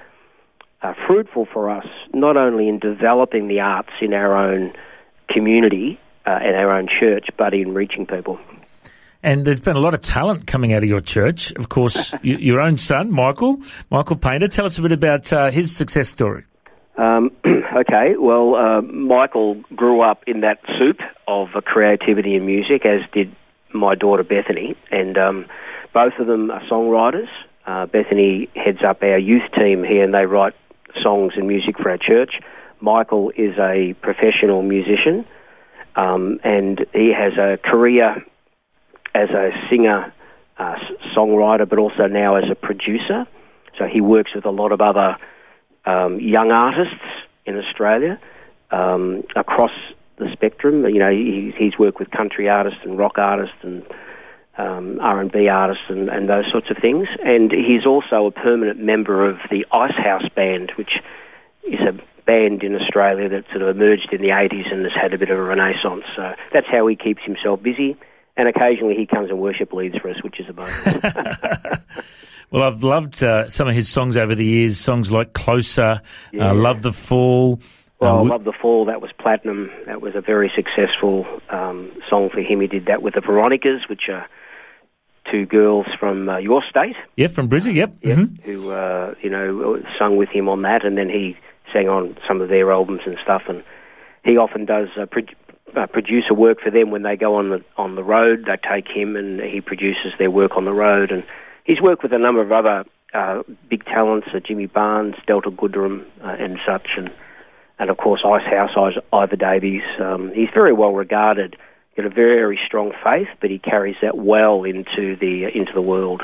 uh, 0.82 0.94
fruitful 1.08 1.48
for 1.52 1.70
us, 1.70 1.88
not 2.14 2.38
only 2.38 2.68
in 2.68 2.80
developing 2.80 3.48
the 3.48 3.60
arts 3.60 3.92
in 4.02 4.14
our 4.14 4.36
own 4.36 4.74
community 5.30 6.00
uh, 6.26 6.40
and 6.42 6.56
our 6.56 6.72
own 6.72 6.88
church, 6.88 7.28
but 7.38 7.54
in 7.54 7.74
reaching 7.74 8.06
people. 8.06 8.40
And 9.24 9.44
there's 9.44 9.60
been 9.60 9.76
a 9.76 9.80
lot 9.80 9.96
of 9.96 10.02
talent 10.02 10.46
coming 10.46 10.74
out 10.74 10.84
of 10.84 10.90
your 10.90 11.02
church. 11.02 11.52
Of 11.54 11.70
course, 11.70 12.14
your 12.22 12.62
own 12.62 12.78
son, 12.78 13.12
Michael, 13.12 13.60
Michael 13.90 14.18
Paynter. 14.18 14.48
Tell 14.48 14.66
us 14.66 14.78
a 14.78 14.84
bit 14.84 14.92
about 14.92 15.34
uh, 15.34 15.50
his 15.50 15.76
success 15.76 16.10
story. 16.10 16.44
Um, 16.98 17.32
okay, 17.76 18.16
well, 18.18 18.56
uh, 18.56 18.82
Michael 18.82 19.56
grew 19.76 20.02
up 20.02 20.24
in 20.28 20.42
that 20.42 20.60
soup 20.80 21.00
of 21.28 21.50
uh, 21.56 21.62
creativity 21.62 22.36
and 22.36 22.46
music, 22.46 22.86
as 22.86 23.02
did 23.12 23.36
my 23.74 23.96
daughter 23.96 24.24
Bethany, 24.24 24.76
and 24.92 25.18
um, 25.18 25.46
both 25.94 26.14
of 26.20 26.28
them 26.28 26.50
are 26.50 26.62
songwriters. 26.62 27.28
Uh, 27.66 27.86
Bethany 27.86 28.48
heads 28.56 28.80
up 28.84 29.04
our 29.04 29.18
youth 29.18 29.52
team 29.58 29.84
here, 29.84 30.04
and 30.04 30.14
they 30.14 30.26
write 30.26 30.54
songs 31.02 31.34
and 31.36 31.48
music 31.48 31.78
for 31.78 31.90
our 31.90 31.98
church. 31.98 32.40
Michael 32.80 33.32
is 33.32 33.58
a 33.58 33.94
professional 34.02 34.62
musician, 34.62 35.26
um, 35.96 36.40
and 36.44 36.86
he 36.94 37.12
has 37.12 37.34
a 37.38 37.58
career 37.58 38.24
as 39.14 39.30
a 39.30 39.52
singer, 39.70 40.14
uh, 40.58 40.76
songwriter, 41.16 41.68
but 41.68 41.80
also 41.80 42.08
now 42.08 42.36
as 42.36 42.50
a 42.50 42.56
producer. 42.56 43.28
So 43.78 43.86
he 43.88 44.00
works 44.00 44.34
with 44.34 44.46
a 44.46 44.52
lot 44.52 44.72
of 44.72 44.80
other 44.80 45.18
um, 45.86 46.20
young 46.20 46.52
artists 46.52 47.04
in 47.46 47.58
Australia 47.58 48.20
um, 48.72 49.24
across 49.36 49.72
the 50.18 50.30
spectrum. 50.34 50.86
You 50.86 51.00
know, 51.00 51.12
he, 51.12 51.54
he's 51.58 51.78
worked 51.78 52.00
with 52.00 52.12
country 52.12 52.50
artists 52.50 52.80
and 52.84 52.98
rock 52.98 53.18
artists 53.18 53.58
and 53.62 53.84
um, 54.58 55.00
R&B 55.02 55.48
artists 55.48 55.84
and, 55.90 56.10
and 56.10 56.30
those 56.30 56.46
sorts 56.52 56.70
of 56.70 56.78
things. 56.78 57.08
And 57.24 57.52
he's 57.52 57.86
also 57.86 58.28
a 58.28 58.32
permanent 58.32 58.80
member 58.80 59.28
of 59.30 59.38
the 59.50 59.66
Icehouse 59.72 60.28
Band, 60.36 60.72
which 60.76 61.02
is 61.64 61.80
a 61.82 61.94
band 62.26 62.64
in 62.64 62.76
Australia 62.76 63.30
that 63.30 63.46
sort 63.50 63.62
of 63.62 63.76
emerged 63.76 64.10
in 64.12 64.22
the 64.22 64.30
80s 64.30 64.72
and 64.72 64.84
has 64.84 64.94
had 64.94 65.14
a 65.14 65.18
bit 65.18 65.30
of 65.30 65.38
a 65.38 65.44
renaissance. 65.44 66.06
So 66.16 66.34
that's 66.54 66.68
how 66.68 66.88
he 66.88 66.96
keeps 66.96 67.24
himself 67.24 67.62
busy. 67.62 67.98
And 68.38 68.48
occasionally 68.48 68.96
he 68.96 69.06
comes 69.06 69.30
and 69.30 69.40
worship 69.40 69.72
leads 69.72 69.98
for 69.98 70.10
us, 70.10 70.22
which 70.24 70.40
is 70.40 70.50
a 70.50 70.54
bonus. 70.54 71.78
Well, 72.52 72.64
I've 72.64 72.84
loved 72.84 73.24
uh, 73.24 73.50
some 73.50 73.68
of 73.68 73.76
his 73.76 73.90
songs 73.90 74.16
over 74.18 74.36
the 74.36 74.46
years. 74.46 74.78
Songs 74.78 75.12
like 75.12 75.34
"Closer," 75.34 76.02
Yeah. 76.32 76.52
uh, 76.52 76.54
"Love 76.54 76.82
the 76.84 76.94
Fall." 76.94 77.60
Well, 78.00 78.18
uh, 78.20 78.24
I 78.24 78.28
Love 78.28 78.44
the 78.44 78.52
Fall, 78.54 78.86
that 78.86 79.02
was 79.02 79.12
platinum. 79.18 79.72
That 79.86 80.02
was 80.02 80.16
a 80.16 80.22
very 80.22 80.52
successful 80.56 81.26
um, 81.50 81.92
song 82.10 82.30
for 82.30 82.42
him. 82.42 82.60
He 82.62 82.68
did 82.68 82.86
that 82.88 83.02
with 83.02 83.14
the 83.14 83.22
Veronicas, 83.22 83.88
which 83.90 84.10
are 84.10 84.26
two 85.32 85.46
girls 85.46 85.86
from 86.00 86.30
uh, 86.30 86.38
your 86.38 86.62
state. 86.70 86.96
yeah, 87.16 87.28
from 87.28 87.50
Brizzy. 87.50 87.74
Yep. 87.74 87.96
Yep, 88.04 88.18
Mhm. 88.18 88.42
who 88.44 88.70
uh, 88.72 89.16
you 89.22 89.30
know 89.30 89.82
sung 89.98 90.18
with 90.18 90.30
him 90.30 90.48
on 90.50 90.62
that, 90.64 90.86
and 90.86 90.98
then 90.98 91.10
he 91.10 91.38
sang 91.74 91.90
on 91.90 92.16
some 92.28 92.42
of 92.42 92.50
their 92.50 92.72
albums 92.72 93.02
and 93.06 93.18
stuff. 93.24 93.44
And 93.48 93.64
he 94.24 94.38
often 94.38 94.66
does 94.66 94.90
uh, 95.00 95.06
pro- 95.08 95.24
uh, 95.82 95.88
producer 95.88 96.34
work 96.34 96.60
for 96.62 96.70
them 96.70 96.92
when 96.92 97.02
they 97.04 97.16
go 97.16 97.36
on 97.36 97.50
the 97.50 97.64
on 97.78 97.96
the 97.96 98.04
road. 98.04 98.46
They 98.46 98.58
take 98.70 98.88
him, 98.88 99.16
and 99.16 99.40
he 99.42 99.62
produces 99.62 100.14
their 100.20 100.30
work 100.32 100.58
on 100.58 100.66
the 100.66 100.74
road. 100.74 101.12
And 101.12 101.24
he's 101.66 101.82
worked 101.82 102.02
with 102.04 102.14
a 102.14 102.18
number 102.18 102.42
of 102.42 102.52
other 102.52 102.86
uh, 103.14 103.44
big 103.70 103.84
talents, 103.86 104.28
uh, 104.34 104.40
Jimmy 104.40 104.68
Barnes, 104.68 105.16
Delta 105.28 105.50
Goodrem, 105.52 106.06
uh, 106.24 106.28
and 106.40 106.58
such, 106.66 106.88
and 106.98 107.12
and 107.78 107.90
of 107.90 107.98
course 107.98 108.22
Icehouse, 108.26 108.72
Is- 108.96 109.04
Iva 109.14 109.36
Davies. 109.36 109.84
Um, 110.00 110.32
he's 110.34 110.50
very 110.54 110.72
well 110.74 110.94
regarded. 110.94 111.58
Got 111.98 112.06
a 112.06 112.10
very 112.10 112.60
strong 112.66 112.92
faith, 113.04 113.28
but 113.42 113.50
he 113.50 113.58
carries 113.60 113.96
that 114.02 114.18
well 114.18 114.64
into 114.64 115.16
the 115.18 115.46
into 115.54 115.72
the 115.74 115.82
world. 115.82 116.24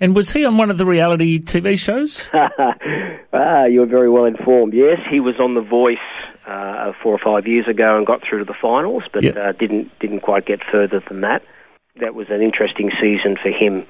And 0.00 0.14
was 0.14 0.30
he 0.30 0.44
on 0.44 0.56
one 0.58 0.70
of 0.70 0.78
the 0.78 0.86
reality 0.86 1.40
TV 1.40 1.76
shows? 1.78 2.30
ah, 3.32 3.64
you're 3.64 3.86
very 3.86 4.08
well 4.08 4.26
informed. 4.26 4.72
Yes, 4.74 5.00
he 5.10 5.18
was 5.18 5.34
on 5.40 5.54
The 5.54 5.60
Voice 5.60 5.96
uh, 6.46 6.92
four 7.02 7.12
or 7.14 7.18
five 7.18 7.46
years 7.48 7.66
ago 7.66 7.96
and 7.96 8.06
got 8.06 8.22
through 8.22 8.38
to 8.40 8.44
the 8.44 8.54
finals, 8.60 9.02
but 9.12 9.24
Yep. 9.24 9.36
uh, 9.36 9.52
didn't 9.52 9.98
didn't 9.98 10.20
quite 10.20 10.46
get 10.46 10.60
further 10.70 11.02
than 11.08 11.22
that. 11.22 11.42
That 12.00 12.14
was 12.14 12.28
an 12.30 12.42
interesting 12.42 12.90
season 13.00 13.36
for 13.42 13.50
him. 13.50 13.86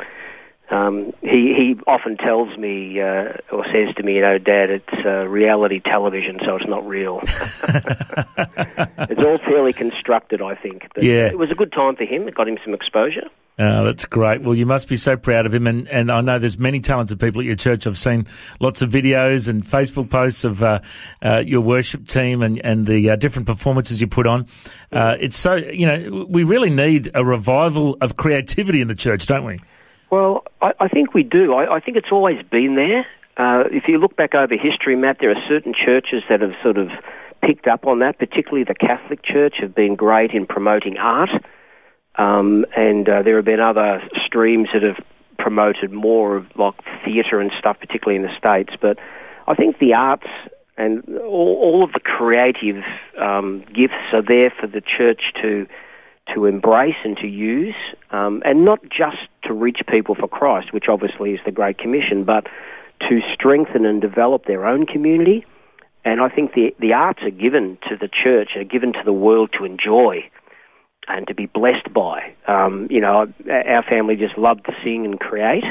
Um, 0.71 1.13
he 1.23 1.55
he 1.57 1.77
often 1.87 2.17
tells 2.19 2.57
me 2.59 3.01
uh, 3.01 3.33
or 3.51 3.65
says 3.73 3.95
to 3.97 4.03
me, 4.03 4.17
you 4.17 4.21
know, 4.21 4.37
Dad, 4.39 4.69
it's 4.71 5.05
uh, 5.07 5.27
reality 5.27 5.81
television, 5.81 6.39
so 6.45 6.57
it's 6.57 6.69
not 6.69 6.87
real. 6.87 7.21
it's 7.69 9.21
all 9.25 9.39
fairly 9.39 9.73
constructed, 9.73 10.43
I 10.43 10.55
think. 10.55 10.87
But 10.95 11.05
Yeah. 11.05 11.27
it 11.27 11.39
was 11.39 11.51
a 11.51 11.55
good 11.55 11.73
time 11.73 11.97
for 11.97 12.05
him. 12.05 12.29
It 12.29 12.35
got 12.35 12.49
him 12.49 12.59
some 12.65 12.75
exposure. 12.75 13.29
Oh, 13.61 13.85
that's 13.85 14.05
great. 14.05 14.43
Well, 14.43 14.55
you 14.55 14.67
must 14.67 14.87
be 14.89 14.95
so 14.95 15.17
proud 15.17 15.45
of 15.45 15.53
him, 15.53 15.67
and, 15.67 15.89
and 15.89 16.13
I 16.13 16.21
know 16.21 16.39
there's 16.39 16.59
many 16.61 16.79
talented 16.79 17.19
people 17.19 17.41
at 17.41 17.45
your 17.47 17.57
church. 17.57 17.89
I've 17.89 17.99
seen 17.99 18.29
lots 18.61 18.83
of 18.83 18.91
videos 18.91 19.49
and 19.49 19.65
Facebook 19.65 20.11
posts 20.11 20.45
of 20.45 20.63
uh, 20.63 20.79
uh, 21.25 21.39
your 21.45 21.61
worship 21.63 22.07
team 22.07 22.43
and 22.43 22.61
and 22.65 22.87
the 22.87 23.11
uh, 23.11 23.17
different 23.17 23.47
performances 23.49 24.01
you 24.01 24.07
put 24.07 24.27
on. 24.29 24.47
Uh, 24.93 25.17
it's 25.19 25.37
so 25.37 25.57
you 25.57 25.87
know 25.87 26.27
we 26.29 26.45
really 26.45 26.71
need 26.71 27.11
a 27.15 27.25
revival 27.25 27.97
of 28.01 28.17
creativity 28.17 28.81
in 28.81 28.87
the 28.87 28.95
church, 28.95 29.27
don't 29.27 29.45
we? 29.45 29.59
Well, 30.11 30.45
I, 30.61 30.73
I 30.81 30.89
think 30.89 31.15
we 31.15 31.23
do. 31.23 31.55
I, 31.55 31.77
I 31.77 31.81
think 31.81 31.97
it's 31.97 32.13
always 32.13 32.43
been 32.51 32.77
there. 32.77 33.07
Uh, 33.37 33.65
if 33.71 33.85
you 33.87 33.99
look 33.99 34.17
back 34.17 34.35
over 34.35 34.57
history, 34.57 34.97
Matt, 34.97 35.19
there 35.21 35.31
are 35.31 35.49
certain 35.49 35.75
churches 35.75 36.23
that 36.29 36.41
have 36.41 36.55
sort 36.63 36.79
of 36.79 36.89
picked 37.43 37.67
up 37.67 37.87
on 37.87 38.01
that. 38.01 38.19
Particularly 38.19 38.65
the 38.65 38.75
Catholic 38.75 39.23
Church 39.23 39.57
have 39.61 39.75
been 39.75 39.95
great 39.95 40.33
in 40.33 40.47
promoting 40.47 40.97
art, 40.97 41.31
um, 42.17 42.67
and 42.77 43.09
uh, 43.09 43.23
there 43.23 43.37
have 43.37 43.45
been 43.45 43.61
other 43.61 44.03
streams 44.27 44.69
that 44.73 44.83
have 44.83 44.99
promoted 45.39 45.93
more 45.93 46.37
of 46.37 46.47
like 46.57 46.75
theatre 47.05 47.41
and 47.41 47.53
stuff, 47.59 47.79
particularly 47.79 48.17
in 48.17 48.23
the 48.23 48.37
states. 48.37 48.75
But 48.81 48.99
I 49.47 49.55
think 49.55 49.79
the 49.79 49.95
arts 49.95 50.27
and 50.77 51.05
all, 51.19 51.57
all 51.63 51.85
of 51.85 51.93
the 51.93 52.01
creative 52.01 52.83
um, 53.21 53.65
gifts 53.73 54.13
are 54.13 54.23
there 54.23 54.53
for 54.59 54.67
the 54.67 54.81
church 54.81 55.23
to 55.43 55.67
to 56.35 56.45
embrace 56.45 56.97
and 57.05 57.17
to 57.17 57.27
use, 57.27 57.75
um, 58.11 58.43
and 58.45 58.65
not 58.65 58.81
just 58.91 59.29
to 59.49 59.53
reach 59.53 59.81
people 59.89 60.15
for 60.15 60.29
Christ, 60.29 60.73
which 60.73 60.89
obviously 60.89 61.33
is 61.33 61.41
the 61.45 61.53
Great 61.53 61.79
Commission, 61.79 62.25
but 62.25 62.47
to 63.09 63.21
strengthen 63.35 63.85
and 63.85 64.01
develop 64.01 64.47
their 64.47 64.67
own 64.67 64.87
community. 64.87 65.45
And 66.05 66.21
I 66.21 66.29
think 66.29 66.55
the 66.55 66.75
the 66.79 66.93
arts 66.93 67.23
are 67.23 67.31
given 67.31 67.79
to 67.89 67.97
the 67.97 68.09
church, 68.09 68.51
are 68.57 68.65
given 68.65 68.93
to 68.93 69.03
the 69.05 69.13
world 69.13 69.51
to 69.59 69.65
enjoy 69.65 70.31
and 71.07 71.27
to 71.27 71.35
be 71.35 71.47
blessed 71.47 71.93
by. 71.93 72.35
Um, 72.47 72.87
you 72.91 73.01
know, 73.01 73.33
our 73.51 73.83
family 73.83 74.17
just 74.17 74.39
loved 74.39 74.67
to 74.67 74.73
sing 74.85 75.05
and 75.05 75.19
create, 75.19 75.65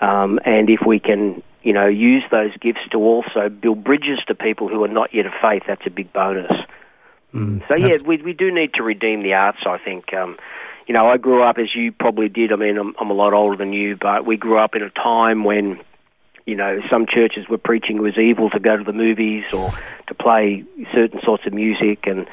um, 0.00 0.38
and 0.44 0.68
if 0.68 0.80
we 0.86 0.98
can, 1.00 1.42
you 1.62 1.72
know, 1.72 1.86
use 1.86 2.24
those 2.30 2.56
gifts 2.58 2.80
to 2.92 2.98
also 2.98 3.48
build 3.48 3.82
bridges 3.82 4.18
to 4.28 4.34
people 4.34 4.68
who 4.68 4.84
are 4.84 4.88
not 4.88 5.14
yet 5.14 5.26
of 5.26 5.32
faith, 5.40 5.62
that's 5.66 5.86
a 5.86 5.90
big 5.90 6.12
bonus. 6.12 6.52
So 7.68 7.78
yeah, 7.78 7.96
we 8.04 8.18
we 8.22 8.32
do 8.32 8.52
need 8.52 8.74
to 8.74 8.82
redeem 8.82 9.22
the 9.22 9.34
arts. 9.34 9.58
I 9.66 9.78
think. 9.78 10.12
Um, 10.12 10.36
you 10.86 10.94
know, 10.94 11.08
I 11.08 11.16
grew 11.16 11.42
up 11.42 11.58
as 11.58 11.74
you 11.74 11.92
probably 11.92 12.28
did. 12.28 12.52
I 12.52 12.56
mean, 12.56 12.78
I'm, 12.78 12.94
I'm 13.00 13.10
a 13.10 13.14
lot 13.14 13.32
older 13.32 13.56
than 13.56 13.72
you, 13.72 13.96
but 13.96 14.24
we 14.24 14.36
grew 14.36 14.58
up 14.58 14.74
in 14.74 14.82
a 14.82 14.90
time 14.90 15.44
when, 15.44 15.80
you 16.46 16.54
know, 16.54 16.80
some 16.90 17.06
churches 17.06 17.48
were 17.48 17.58
preaching 17.58 17.96
it 17.96 18.02
was 18.02 18.16
evil 18.16 18.50
to 18.50 18.60
go 18.60 18.76
to 18.76 18.84
the 18.84 18.92
movies 18.92 19.44
or 19.52 19.70
to 20.06 20.14
play 20.14 20.64
certain 20.94 21.20
sorts 21.24 21.44
of 21.46 21.52
music, 21.52 22.06
and 22.06 22.28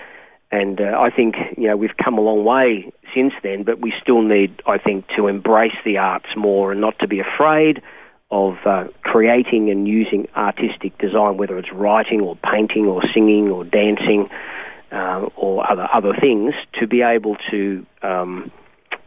and 0.52 0.80
uh, 0.80 1.00
I 1.00 1.10
think 1.10 1.36
you 1.58 1.68
know 1.68 1.76
we've 1.76 1.98
come 1.98 2.20
a 2.20 2.22
long 2.22 2.44
way 2.44 2.92
since 3.16 3.34
then, 3.42 3.64
but 3.64 3.80
we 3.80 3.92
still 4.00 4.22
need, 4.22 4.62
I 4.68 4.78
think, 4.78 5.08
to 5.18 5.28
embrace 5.28 5.76
the 5.84 5.98
arts 5.98 6.30
more 6.36 6.72
and 6.72 6.80
not 6.80 7.00
to 7.00 7.08
be 7.08 7.20
afraid 7.20 7.82
of 8.30 8.58
uh, 8.66 8.86
creating 9.02 9.72
and 9.72 9.88
using 9.88 10.28
artistic 10.36 10.98
design, 11.00 11.38
whether 11.38 11.58
it's 11.58 11.72
writing 11.72 12.22
or 12.22 12.36
painting 12.36 12.86
or 12.86 13.02
singing 13.14 13.50
or 13.50 13.64
dancing 13.64 14.30
uh, 14.94 15.28
or 15.36 15.70
other 15.70 15.88
other 15.94 16.14
things, 16.20 16.54
to 16.80 16.88
be 16.88 17.02
able 17.02 17.36
to 17.52 17.86
um, 18.02 18.52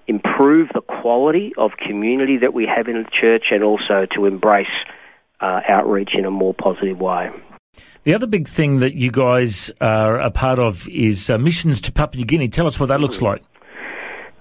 improve 0.07 0.69
the 0.75 0.81
quality 0.81 1.53
of 1.57 1.73
community 1.79 2.39
that 2.39 2.53
we 2.55 2.67
have 2.67 2.89
in 2.89 3.03
the 3.03 3.09
church, 3.21 3.45
and 3.51 3.63
also 3.63 4.07
to 4.15 4.27
embrace 4.27 4.67
uh, 5.41 5.61
outreach 5.69 6.11
in 6.15 6.25
a 6.25 6.31
more 6.31 6.55
positive 6.55 6.99
way. 6.99 7.31
The 8.05 8.15
other 8.15 8.27
big 8.27 8.49
thing 8.49 8.79
that 8.79 8.95
you 8.95 9.11
guys 9.11 9.71
are 9.81 10.19
a 10.19 10.31
part 10.31 10.59
of 10.59 10.89
is 10.89 11.29
uh, 11.29 11.39
missions 11.39 11.81
to 11.83 11.93
Papua 11.93 12.21
New 12.21 12.27
Guinea. 12.27 12.49
Tell 12.49 12.67
us 12.67 12.79
what 12.79 12.89
that 12.89 13.01
looks 13.01 13.21
like. 13.21 13.43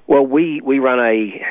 Well, 0.07 0.25
we, 0.25 0.61
we 0.61 0.77
run 0.77 0.99
a 0.99 1.41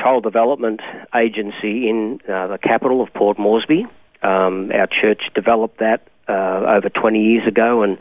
child 0.00 0.22
development 0.22 0.80
agency 1.14 1.88
in 1.88 2.20
uh, 2.28 2.46
the 2.46 2.58
capital 2.58 3.02
of 3.02 3.12
Port 3.14 3.38
Moresby. 3.38 3.84
Um, 4.22 4.70
our 4.72 4.86
church 4.86 5.22
developed 5.34 5.78
that 5.80 6.06
uh, 6.28 6.76
over 6.76 6.88
20 6.88 7.20
years 7.20 7.48
ago, 7.48 7.82
and 7.82 7.98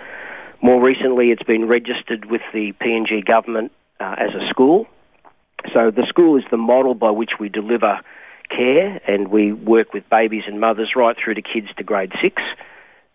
more 0.61 0.81
recently 0.81 1.31
it's 1.31 1.43
been 1.43 1.67
registered 1.67 2.25
with 2.25 2.41
the 2.53 2.73
PNG 2.73 3.25
government 3.25 3.71
uh, 3.99 4.15
as 4.17 4.33
a 4.33 4.47
school. 4.49 4.87
So 5.73 5.91
the 5.91 6.05
school 6.07 6.37
is 6.37 6.43
the 6.51 6.57
model 6.57 6.95
by 6.95 7.11
which 7.11 7.31
we 7.39 7.49
deliver 7.49 7.99
care, 8.49 9.01
and 9.07 9.27
we 9.29 9.51
work 9.53 9.93
with 9.93 10.09
babies 10.09 10.43
and 10.47 10.59
mothers 10.59 10.93
right 10.95 11.15
through 11.21 11.35
to 11.35 11.41
kids 11.41 11.67
to 11.77 11.83
grade 11.83 12.11
six. 12.21 12.41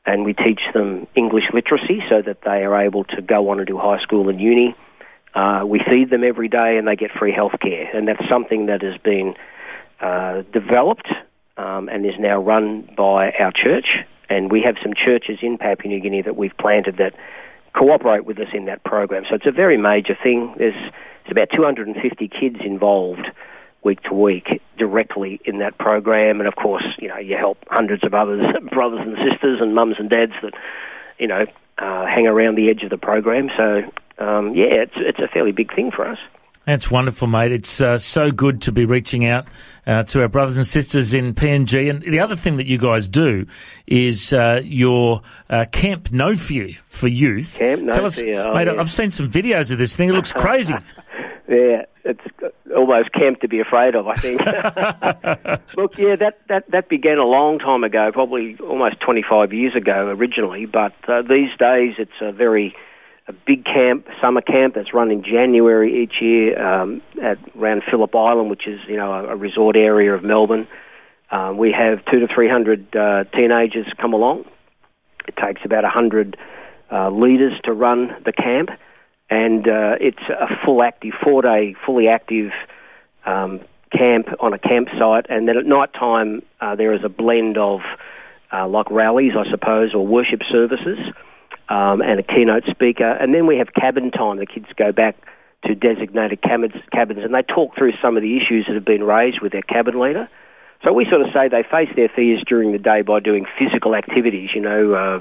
And 0.06 0.24
we 0.24 0.34
teach 0.34 0.60
them 0.74 1.06
English 1.14 1.44
literacy 1.52 2.02
so 2.10 2.20
that 2.22 2.42
they 2.42 2.62
are 2.64 2.82
able 2.82 3.04
to 3.04 3.22
go 3.22 3.48
on 3.48 3.58
and 3.58 3.66
do 3.66 3.78
high 3.78 4.00
school 4.02 4.28
and 4.28 4.38
uni. 4.38 4.76
Uh, 5.34 5.64
we 5.66 5.80
feed 5.80 6.10
them 6.10 6.22
every 6.22 6.48
day 6.48 6.76
and 6.76 6.86
they 6.86 6.94
get 6.94 7.10
free 7.10 7.32
health 7.32 7.54
care. 7.60 7.90
And 7.96 8.06
that's 8.06 8.28
something 8.28 8.66
that 8.66 8.82
has 8.82 8.98
been 8.98 9.34
uh, 10.00 10.42
developed 10.52 11.08
um, 11.56 11.88
and 11.88 12.04
is 12.04 12.18
now 12.18 12.40
run 12.40 12.88
by 12.96 13.32
our 13.32 13.50
church. 13.50 13.86
And 14.28 14.50
we 14.50 14.62
have 14.62 14.76
some 14.82 14.92
churches 14.94 15.38
in 15.42 15.58
Papua 15.58 15.88
New 15.88 16.00
Guinea 16.00 16.22
that 16.22 16.36
we've 16.36 16.56
planted 16.58 16.96
that 16.98 17.14
cooperate 17.74 18.24
with 18.24 18.38
us 18.38 18.48
in 18.52 18.66
that 18.66 18.82
program. 18.84 19.24
So 19.28 19.34
it's 19.34 19.46
a 19.46 19.52
very 19.52 19.76
major 19.76 20.16
thing. 20.20 20.54
There's, 20.56 20.74
there's 20.74 21.30
about 21.30 21.48
250 21.54 22.28
kids 22.28 22.56
involved 22.64 23.26
week 23.82 24.02
to 24.04 24.14
week 24.14 24.62
directly 24.78 25.40
in 25.44 25.58
that 25.58 25.76
program. 25.78 26.40
And 26.40 26.48
of 26.48 26.56
course, 26.56 26.84
you 26.98 27.08
know, 27.08 27.18
you 27.18 27.36
help 27.36 27.58
hundreds 27.68 28.02
of 28.04 28.14
others, 28.14 28.44
brothers 28.72 29.00
and 29.02 29.16
sisters 29.30 29.60
and 29.60 29.74
mums 29.74 29.96
and 29.98 30.08
dads 30.08 30.32
that, 30.42 30.54
you 31.18 31.26
know, 31.26 31.46
uh, 31.78 32.06
hang 32.06 32.26
around 32.26 32.56
the 32.56 32.70
edge 32.70 32.82
of 32.82 32.90
the 32.90 32.98
program. 32.98 33.50
So, 33.56 33.82
um, 34.18 34.54
yeah, 34.54 34.84
it's, 34.86 34.94
it's 34.96 35.18
a 35.18 35.28
fairly 35.28 35.52
big 35.52 35.74
thing 35.74 35.90
for 35.90 36.06
us. 36.06 36.18
That's 36.66 36.90
wonderful, 36.90 37.28
mate. 37.28 37.52
It's 37.52 37.80
uh, 37.80 37.98
so 37.98 38.30
good 38.30 38.62
to 38.62 38.72
be 38.72 38.86
reaching 38.86 39.26
out 39.26 39.46
uh, 39.86 40.04
to 40.04 40.22
our 40.22 40.28
brothers 40.28 40.56
and 40.56 40.66
sisters 40.66 41.12
in 41.12 41.34
PNG. 41.34 41.90
And 41.90 42.00
the 42.00 42.20
other 42.20 42.36
thing 42.36 42.56
that 42.56 42.66
you 42.66 42.78
guys 42.78 43.08
do 43.08 43.46
is 43.86 44.32
uh, 44.32 44.62
your 44.64 45.20
uh, 45.50 45.66
Camp 45.72 46.10
No 46.10 46.34
Fear 46.34 46.70
for 46.86 47.08
youth. 47.08 47.56
Camp 47.58 47.82
No 47.82 47.92
Tell 47.92 48.04
us, 48.06 48.18
Fear, 48.18 48.40
oh, 48.40 48.54
mate. 48.54 48.66
yes. 48.66 48.76
I've 48.78 48.90
seen 48.90 49.10
some 49.10 49.30
videos 49.30 49.70
of 49.70 49.78
this 49.78 49.94
thing. 49.94 50.08
It 50.08 50.12
looks 50.12 50.32
crazy. 50.32 50.74
yeah, 51.48 51.84
it's 52.04 52.24
almost 52.74 53.12
camp 53.12 53.40
to 53.40 53.48
be 53.48 53.60
afraid 53.60 53.94
of. 53.94 54.08
I 54.08 54.16
think. 54.16 54.40
Look, 55.76 55.98
yeah, 55.98 56.16
that, 56.16 56.40
that 56.48 56.70
that 56.70 56.88
began 56.88 57.18
a 57.18 57.26
long 57.26 57.58
time 57.58 57.84
ago, 57.84 58.10
probably 58.10 58.56
almost 58.60 59.00
25 59.00 59.52
years 59.52 59.74
ago 59.74 60.08
originally. 60.08 60.64
But 60.64 60.94
uh, 61.08 61.20
these 61.22 61.50
days, 61.58 61.96
it's 61.98 62.20
a 62.22 62.32
very 62.32 62.74
a 63.26 63.32
big 63.32 63.64
camp, 63.64 64.06
summer 64.20 64.42
camp 64.42 64.74
that's 64.74 64.92
run 64.92 65.10
in 65.10 65.22
January 65.22 66.02
each 66.02 66.20
year 66.20 66.60
um, 66.62 67.00
at 67.22 67.38
around 67.56 67.82
Phillip 67.90 68.14
Island, 68.14 68.50
which 68.50 68.66
is 68.66 68.80
you 68.86 68.96
know 68.96 69.12
a, 69.12 69.28
a 69.28 69.36
resort 69.36 69.76
area 69.76 70.14
of 70.14 70.22
Melbourne. 70.22 70.68
Um, 71.30 71.56
we 71.56 71.72
have 71.72 72.04
two 72.04 72.20
to 72.20 72.28
three 72.28 72.48
hundred 72.48 72.94
uh, 72.94 73.24
teenagers 73.34 73.86
come 73.98 74.12
along. 74.12 74.44
It 75.26 75.36
takes 75.36 75.62
about 75.64 75.84
a 75.84 75.88
hundred 75.88 76.36
uh, 76.92 77.10
leaders 77.10 77.58
to 77.64 77.72
run 77.72 78.14
the 78.26 78.32
camp, 78.32 78.68
and 79.30 79.66
uh, 79.66 79.96
it's 80.00 80.22
a 80.28 80.46
full 80.64 80.82
active, 80.82 81.14
four 81.22 81.40
day, 81.40 81.74
fully 81.86 82.08
active 82.08 82.52
um, 83.24 83.60
camp 83.90 84.28
on 84.40 84.52
a 84.52 84.58
campsite. 84.58 85.26
And 85.30 85.48
then 85.48 85.56
at 85.56 85.64
night 85.64 85.94
time, 85.94 86.42
uh, 86.60 86.74
there 86.74 86.92
is 86.92 87.02
a 87.04 87.08
blend 87.08 87.56
of 87.56 87.80
uh, 88.52 88.68
like 88.68 88.90
rallies, 88.90 89.32
I 89.34 89.50
suppose, 89.50 89.94
or 89.94 90.06
worship 90.06 90.42
services 90.50 90.98
um, 91.68 92.02
and 92.02 92.20
a 92.20 92.22
keynote 92.22 92.64
speaker. 92.70 93.10
And 93.10 93.34
then 93.34 93.46
we 93.46 93.58
have 93.58 93.72
cabin 93.74 94.10
time. 94.10 94.38
The 94.38 94.46
kids 94.46 94.66
go 94.76 94.92
back 94.92 95.16
to 95.64 95.74
designated 95.74 96.42
cabins, 96.42 96.74
cabins 96.92 97.20
and 97.24 97.34
they 97.34 97.42
talk 97.42 97.74
through 97.76 97.92
some 98.02 98.16
of 98.16 98.22
the 98.22 98.36
issues 98.36 98.66
that 98.66 98.74
have 98.74 98.84
been 98.84 99.04
raised 99.04 99.40
with 99.40 99.52
their 99.52 99.62
cabin 99.62 99.98
leader. 99.98 100.28
So 100.82 100.92
we 100.92 101.06
sort 101.08 101.22
of 101.22 101.28
say 101.32 101.48
they 101.48 101.62
face 101.62 101.88
their 101.96 102.10
fears 102.10 102.42
during 102.46 102.72
the 102.72 102.78
day 102.78 103.00
by 103.00 103.20
doing 103.20 103.46
physical 103.58 103.94
activities, 103.94 104.50
you 104.54 104.60
know, 104.60 104.92
uh, 104.92 105.20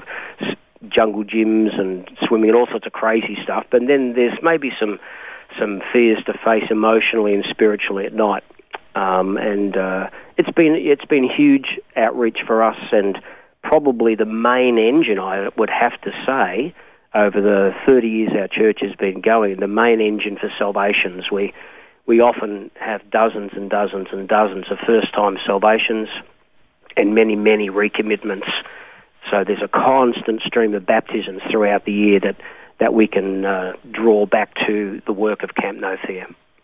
jungle 0.88 1.24
gyms 1.24 1.78
and 1.80 2.06
swimming 2.26 2.50
and 2.50 2.58
all 2.58 2.66
sorts 2.66 2.86
of 2.86 2.92
crazy 2.92 3.38
stuff. 3.42 3.64
But 3.70 3.86
then 3.86 4.12
there's 4.12 4.38
maybe 4.42 4.70
some 4.78 4.98
some 5.58 5.82
fears 5.92 6.22
to 6.26 6.34
face 6.44 6.64
emotionally 6.70 7.32
and 7.34 7.44
spiritually 7.48 8.04
at 8.04 8.12
night. 8.12 8.44
Um, 8.94 9.36
and 9.36 9.76
uh, 9.76 10.10
it's 10.36 10.50
been 10.50 10.74
it's 10.74 11.04
been 11.06 11.28
huge 11.28 11.80
outreach 11.96 12.38
for 12.46 12.62
us 12.62 12.78
and 12.92 13.18
probably 13.74 14.14
the 14.14 14.24
main 14.24 14.78
engine, 14.78 15.18
I 15.18 15.48
would 15.56 15.68
have 15.68 16.00
to 16.02 16.12
say, 16.24 16.72
over 17.12 17.40
the 17.40 17.74
30 17.84 18.08
years 18.08 18.30
our 18.38 18.46
church 18.46 18.78
has 18.82 18.94
been 18.94 19.20
going, 19.20 19.58
the 19.58 19.66
main 19.66 20.00
engine 20.00 20.36
for 20.36 20.48
salvations. 20.56 21.24
We, 21.32 21.52
we 22.06 22.20
often 22.20 22.70
have 22.78 23.00
dozens 23.10 23.50
and 23.54 23.68
dozens 23.68 24.06
and 24.12 24.28
dozens 24.28 24.66
of 24.70 24.78
first-time 24.86 25.38
salvations 25.44 26.08
and 26.96 27.16
many, 27.16 27.34
many 27.34 27.68
recommitments. 27.68 28.48
So 29.28 29.42
there's 29.42 29.60
a 29.60 29.66
constant 29.66 30.42
stream 30.42 30.72
of 30.74 30.86
baptisms 30.86 31.42
throughout 31.50 31.84
the 31.84 31.92
year 31.92 32.20
that, 32.20 32.36
that 32.78 32.94
we 32.94 33.08
can 33.08 33.44
uh, 33.44 33.72
draw 33.90 34.24
back 34.24 34.54
to 34.68 35.02
the 35.04 35.12
work 35.12 35.42
of 35.42 35.56
Camp 35.56 35.80
No. 35.80 35.96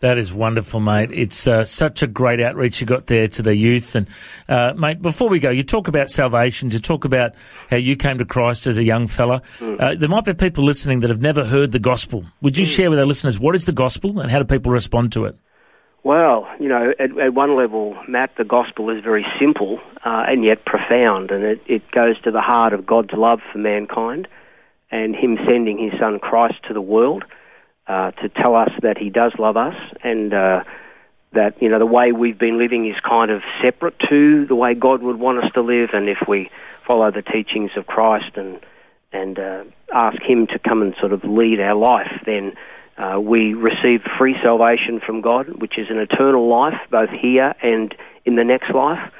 That 0.01 0.17
is 0.17 0.33
wonderful, 0.33 0.79
mate. 0.79 1.11
It's 1.11 1.45
uh, 1.45 1.63
such 1.63 2.01
a 2.01 2.07
great 2.07 2.39
outreach 2.39 2.81
you 2.81 2.87
got 2.87 3.05
there 3.05 3.27
to 3.27 3.41
the 3.43 3.55
youth. 3.55 3.95
And, 3.95 4.07
uh, 4.49 4.73
mate, 4.75 4.99
before 4.99 5.29
we 5.29 5.37
go, 5.39 5.51
you 5.51 5.61
talk 5.61 5.87
about 5.87 6.09
salvation, 6.09 6.71
you 6.71 6.79
talk 6.79 7.05
about 7.05 7.35
how 7.69 7.77
you 7.77 7.95
came 7.95 8.17
to 8.17 8.25
Christ 8.25 8.65
as 8.65 8.79
a 8.79 8.83
young 8.83 9.05
fella. 9.05 9.43
Mm. 9.59 9.79
Uh, 9.79 9.95
there 9.95 10.09
might 10.09 10.25
be 10.25 10.33
people 10.33 10.63
listening 10.63 11.01
that 11.01 11.11
have 11.11 11.21
never 11.21 11.45
heard 11.45 11.71
the 11.71 11.79
gospel. 11.79 12.25
Would 12.41 12.57
you 12.57 12.65
mm. 12.65 12.75
share 12.75 12.89
with 12.89 12.97
our 12.97 13.05
listeners 13.05 13.39
what 13.39 13.53
is 13.53 13.65
the 13.65 13.71
gospel 13.71 14.19
and 14.19 14.31
how 14.31 14.39
do 14.39 14.45
people 14.45 14.71
respond 14.71 15.11
to 15.13 15.25
it? 15.25 15.37
Well, 16.03 16.47
you 16.59 16.67
know, 16.67 16.93
at, 16.97 17.15
at 17.19 17.35
one 17.35 17.55
level, 17.55 17.95
Matt, 18.07 18.31
the 18.39 18.43
gospel 18.43 18.89
is 18.89 19.03
very 19.03 19.25
simple 19.39 19.79
uh, 20.03 20.25
and 20.27 20.43
yet 20.43 20.65
profound, 20.65 21.29
and 21.29 21.43
it, 21.43 21.61
it 21.67 21.91
goes 21.91 22.19
to 22.21 22.31
the 22.31 22.41
heart 22.41 22.73
of 22.73 22.87
God's 22.87 23.13
love 23.13 23.39
for 23.51 23.59
mankind 23.59 24.27
and 24.89 25.15
Him 25.15 25.37
sending 25.47 25.77
His 25.77 25.99
Son 25.99 26.17
Christ 26.17 26.55
to 26.67 26.73
the 26.73 26.81
world 26.81 27.23
uh, 27.91 28.11
to 28.11 28.29
tell 28.29 28.55
us 28.55 28.71
that 28.83 28.97
He 28.97 29.09
does 29.09 29.33
love 29.37 29.57
us 29.57 29.75
and 30.01 30.33
uh, 30.33 30.63
that 31.33 31.61
you 31.61 31.67
know 31.67 31.77
the 31.77 31.85
way 31.85 32.13
we've 32.13 32.39
been 32.39 32.57
living 32.57 32.87
is 32.87 32.95
kind 33.03 33.29
of 33.29 33.41
separate 33.61 33.95
to 34.09 34.45
the 34.45 34.55
way 34.55 34.73
God 34.73 35.01
would 35.01 35.19
want 35.19 35.43
us 35.43 35.51
to 35.55 35.61
live, 35.61 35.89
and 35.91 36.07
if 36.07 36.19
we 36.25 36.49
follow 36.87 37.11
the 37.11 37.21
teachings 37.21 37.71
of 37.75 37.87
Christ 37.87 38.37
and 38.37 38.61
and 39.11 39.37
uh, 39.37 39.63
ask 39.93 40.21
Him 40.21 40.47
to 40.47 40.59
come 40.59 40.81
and 40.81 40.95
sort 41.01 41.11
of 41.11 41.25
lead 41.25 41.59
our 41.59 41.75
life, 41.75 42.11
then 42.25 42.53
uh, 42.97 43.19
we 43.19 43.53
receive 43.53 44.03
free 44.17 44.37
salvation 44.41 45.01
from 45.05 45.19
God, 45.19 45.61
which 45.61 45.77
is 45.77 45.87
an 45.89 45.97
eternal 45.97 46.47
life, 46.47 46.79
both 46.91 47.09
here 47.09 47.53
and 47.61 47.93
in 48.23 48.37
the 48.37 48.45
next 48.45 48.73
life. 48.73 49.11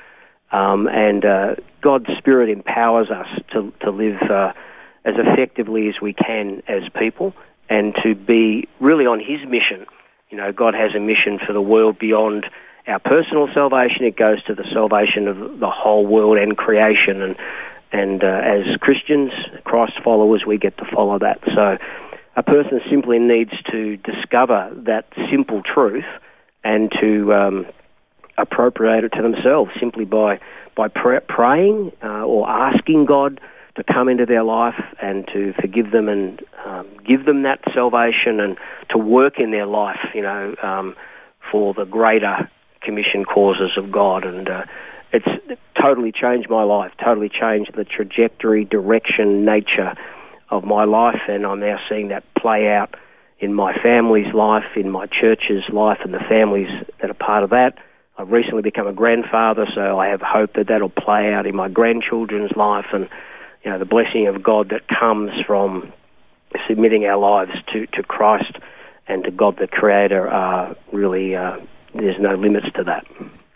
Um, 0.53 0.87
and 0.87 1.25
uh, 1.25 1.55
God's 1.81 2.07
Spirit 2.17 2.49
empowers 2.49 3.09
us 3.09 3.27
to 3.51 3.73
to 3.81 3.91
live 3.91 4.21
uh, 4.29 4.53
as 5.03 5.15
effectively 5.17 5.89
as 5.89 5.95
we 6.01 6.13
can 6.13 6.63
as 6.69 6.83
people 6.97 7.33
and 7.71 7.95
to 8.03 8.13
be 8.13 8.67
really 8.81 9.05
on 9.05 9.19
His 9.19 9.39
mission. 9.47 9.87
You 10.29 10.37
know, 10.37 10.51
God 10.51 10.75
has 10.75 10.93
a 10.93 10.99
mission 10.99 11.39
for 11.39 11.53
the 11.53 11.61
world 11.61 11.97
beyond 11.97 12.45
our 12.85 12.99
personal 12.99 13.47
salvation. 13.53 14.03
It 14.03 14.17
goes 14.17 14.43
to 14.43 14.53
the 14.53 14.65
salvation 14.73 15.27
of 15.27 15.59
the 15.59 15.69
whole 15.69 16.05
world 16.05 16.37
and 16.37 16.55
creation. 16.55 17.21
And 17.21 17.35
and 17.93 18.23
uh, 18.23 18.27
as 18.27 18.77
Christians, 18.81 19.31
Christ 19.63 19.93
followers, 20.03 20.43
we 20.45 20.57
get 20.57 20.77
to 20.77 20.85
follow 20.93 21.17
that. 21.19 21.39
So 21.55 21.77
a 22.35 22.43
person 22.43 22.81
simply 22.89 23.19
needs 23.19 23.51
to 23.71 23.97
discover 23.97 24.71
that 24.85 25.05
simple 25.29 25.61
truth 25.63 26.05
and 26.63 26.91
to 27.01 27.33
um, 27.33 27.65
appropriate 28.37 29.05
it 29.05 29.13
to 29.13 29.21
themselves 29.21 29.71
simply 29.79 30.05
by 30.05 30.39
by 30.75 30.89
praying 30.89 31.91
uh, 32.03 32.25
or 32.25 32.49
asking 32.49 33.05
God 33.05 33.39
to 33.75 33.83
come 33.83 34.09
into 34.09 34.25
their 34.25 34.43
life 34.43 34.81
and 35.01 35.27
to 35.27 35.53
forgive 35.53 35.91
them 35.91 36.09
and 36.09 36.41
um, 36.65 36.87
give 37.05 37.25
them 37.25 37.43
that 37.43 37.59
salvation 37.73 38.39
and 38.39 38.57
to 38.89 38.97
work 38.97 39.39
in 39.39 39.51
their 39.51 39.65
life, 39.65 39.99
you 40.13 40.21
know, 40.21 40.55
um, 40.61 40.95
for 41.51 41.73
the 41.73 41.85
greater 41.85 42.49
commission 42.81 43.23
causes 43.23 43.71
of 43.77 43.91
God. 43.91 44.25
And 44.25 44.49
uh, 44.49 44.65
it's 45.13 45.27
totally 45.79 46.11
changed 46.11 46.49
my 46.49 46.63
life, 46.63 46.91
totally 47.03 47.29
changed 47.29 47.73
the 47.75 47.83
trajectory, 47.83 48.65
direction, 48.65 49.45
nature 49.45 49.93
of 50.49 50.63
my 50.63 50.83
life, 50.83 51.21
and 51.27 51.45
I'm 51.45 51.59
now 51.59 51.79
seeing 51.89 52.09
that 52.09 52.23
play 52.35 52.67
out 52.69 52.95
in 53.39 53.53
my 53.53 53.73
family's 53.81 54.33
life, 54.33 54.65
in 54.75 54.89
my 54.89 55.07
church's 55.07 55.63
life, 55.69 55.99
and 56.03 56.13
the 56.13 56.19
families 56.19 56.69
that 57.01 57.09
are 57.09 57.15
part 57.15 57.43
of 57.43 57.49
that. 57.51 57.77
I've 58.17 58.29
recently 58.29 58.61
become 58.61 58.85
a 58.85 58.93
grandfather, 58.93 59.65
so 59.73 59.97
I 59.97 60.07
have 60.09 60.21
hope 60.21 60.53
that 60.53 60.67
that'll 60.67 60.89
play 60.89 61.33
out 61.33 61.47
in 61.47 61.55
my 61.55 61.69
grandchildren's 61.69 62.51
life 62.55 62.87
and 62.93 63.09
you 63.63 63.71
know, 63.71 63.79
the 63.79 63.85
blessing 63.85 64.27
of 64.27 64.41
God 64.41 64.69
that 64.69 64.87
comes 64.87 65.31
from 65.45 65.91
submitting 66.67 67.05
our 67.05 67.17
lives 67.17 67.51
to, 67.73 67.85
to 67.87 68.03
Christ 68.03 68.57
and 69.07 69.23
to 69.23 69.31
God 69.31 69.57
the 69.59 69.67
Creator 69.67 70.29
are 70.29 70.75
really, 70.91 71.35
uh, 71.35 71.57
there's 71.93 72.19
no 72.19 72.35
limits 72.35 72.67
to 72.75 72.83
that. 72.83 73.05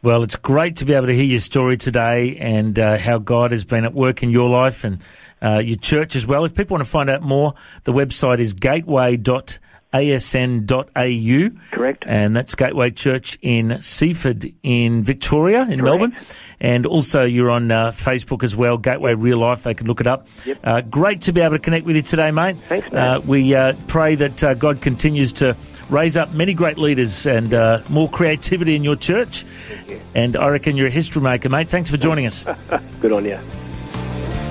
Well, 0.01 0.23
it's 0.23 0.35
great 0.35 0.77
to 0.77 0.85
be 0.85 0.93
able 0.93 1.07
to 1.07 1.15
hear 1.15 1.23
your 1.23 1.39
story 1.39 1.77
today 1.77 2.37
and 2.37 2.77
uh, 2.77 2.97
how 2.97 3.17
God 3.17 3.51
has 3.51 3.65
been 3.65 3.85
at 3.85 3.93
work 3.93 4.21
in 4.21 4.29
your 4.29 4.49
life 4.49 4.83
and 4.83 5.01
uh, 5.41 5.59
your 5.59 5.77
church 5.77 6.15
as 6.15 6.27
well. 6.27 6.45
If 6.45 6.53
people 6.53 6.75
want 6.75 6.85
to 6.85 6.89
find 6.89 7.09
out 7.09 7.23
more, 7.23 7.55
the 7.85 7.93
website 7.93 8.39
is 8.39 8.53
gateway.com 8.53 9.59
asn.au. 10.03 11.59
Correct. 11.71 12.03
And 12.07 12.35
that's 12.35 12.55
Gateway 12.55 12.91
Church 12.91 13.37
in 13.41 13.79
Seaford 13.81 14.53
in 14.63 15.03
Victoria, 15.03 15.61
in 15.61 15.79
Correct. 15.79 15.83
Melbourne. 15.83 16.15
And 16.59 16.85
also 16.85 17.23
you're 17.23 17.51
on 17.51 17.71
uh, 17.71 17.91
Facebook 17.91 18.43
as 18.43 18.55
well, 18.55 18.77
Gateway. 18.77 19.13
Real 19.13 19.37
Life. 19.37 19.63
They 19.63 19.73
can 19.73 19.87
look 19.87 20.01
it 20.01 20.07
up. 20.07 20.27
Yep. 20.45 20.59
Uh, 20.63 20.81
great 20.81 21.21
to 21.21 21.33
be 21.33 21.41
able 21.41 21.55
to 21.55 21.59
connect 21.59 21.85
with 21.85 21.95
you 21.95 22.01
today, 22.01 22.31
mate. 22.31 22.57
Thanks, 22.67 22.91
mate. 22.91 22.97
Uh, 22.97 23.19
we 23.25 23.53
uh, 23.55 23.73
pray 23.87 24.15
that 24.15 24.43
uh, 24.43 24.53
God 24.53 24.81
continues 24.81 25.33
to 25.33 25.55
raise 25.89 26.17
up 26.17 26.31
many 26.33 26.53
great 26.53 26.77
leaders 26.77 27.27
and 27.27 27.53
uh, 27.53 27.81
more 27.89 28.09
creativity 28.09 28.75
in 28.75 28.83
your 28.83 28.95
church. 28.95 29.45
You. 29.87 30.01
And 30.15 30.35
I 30.35 30.47
reckon 30.47 30.77
you're 30.77 30.87
a 30.87 30.91
history 30.91 31.21
maker, 31.21 31.49
mate. 31.49 31.69
Thanks 31.69 31.89
for 31.89 31.97
joining 31.97 32.25
us. 32.25 32.45
Good 33.01 33.11
on 33.11 33.25
you. 33.25 33.39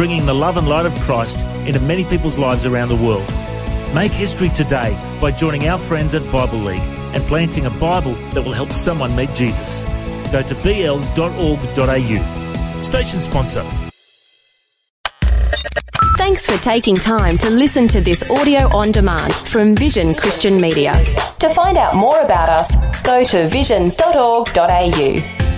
bringing 0.00 0.24
the 0.24 0.32
love 0.32 0.56
and 0.56 0.66
light 0.66 0.86
of 0.86 0.94
Christ 1.00 1.44
into 1.66 1.78
many 1.80 2.06
people's 2.06 2.38
lives 2.38 2.64
around 2.64 2.88
the 2.88 2.96
world. 2.96 3.28
Make 3.94 4.10
history 4.10 4.48
today 4.48 4.96
by 5.20 5.30
joining 5.30 5.68
our 5.68 5.76
friends 5.76 6.14
at 6.14 6.22
Bible 6.32 6.56
League 6.56 6.80
and 6.80 7.22
planting 7.24 7.66
a 7.66 7.70
Bible 7.72 8.14
that 8.30 8.42
will 8.42 8.54
help 8.54 8.72
someone 8.72 9.14
meet 9.14 9.28
Jesus. 9.34 9.82
Go 10.32 10.42
to 10.42 10.54
bl.org.au. 10.54 12.16
Station 12.82 13.20
sponsor. 13.20 13.62
Thanks 16.16 16.46
for 16.46 16.56
taking 16.62 16.96
time 16.96 17.36
to 17.36 17.50
listen 17.50 17.86
to 17.88 18.00
this 18.00 18.22
audio 18.30 18.74
on 18.74 18.92
demand 18.92 19.34
from 19.34 19.76
Vision 19.76 20.14
Christian 20.14 20.56
Media. 20.56 20.94
To 21.40 21.50
find 21.50 21.76
out 21.76 21.94
more 21.94 22.22
about 22.22 22.48
us, 22.48 23.02
go 23.02 23.22
to 23.22 23.48
vision.org.au. 23.48 25.49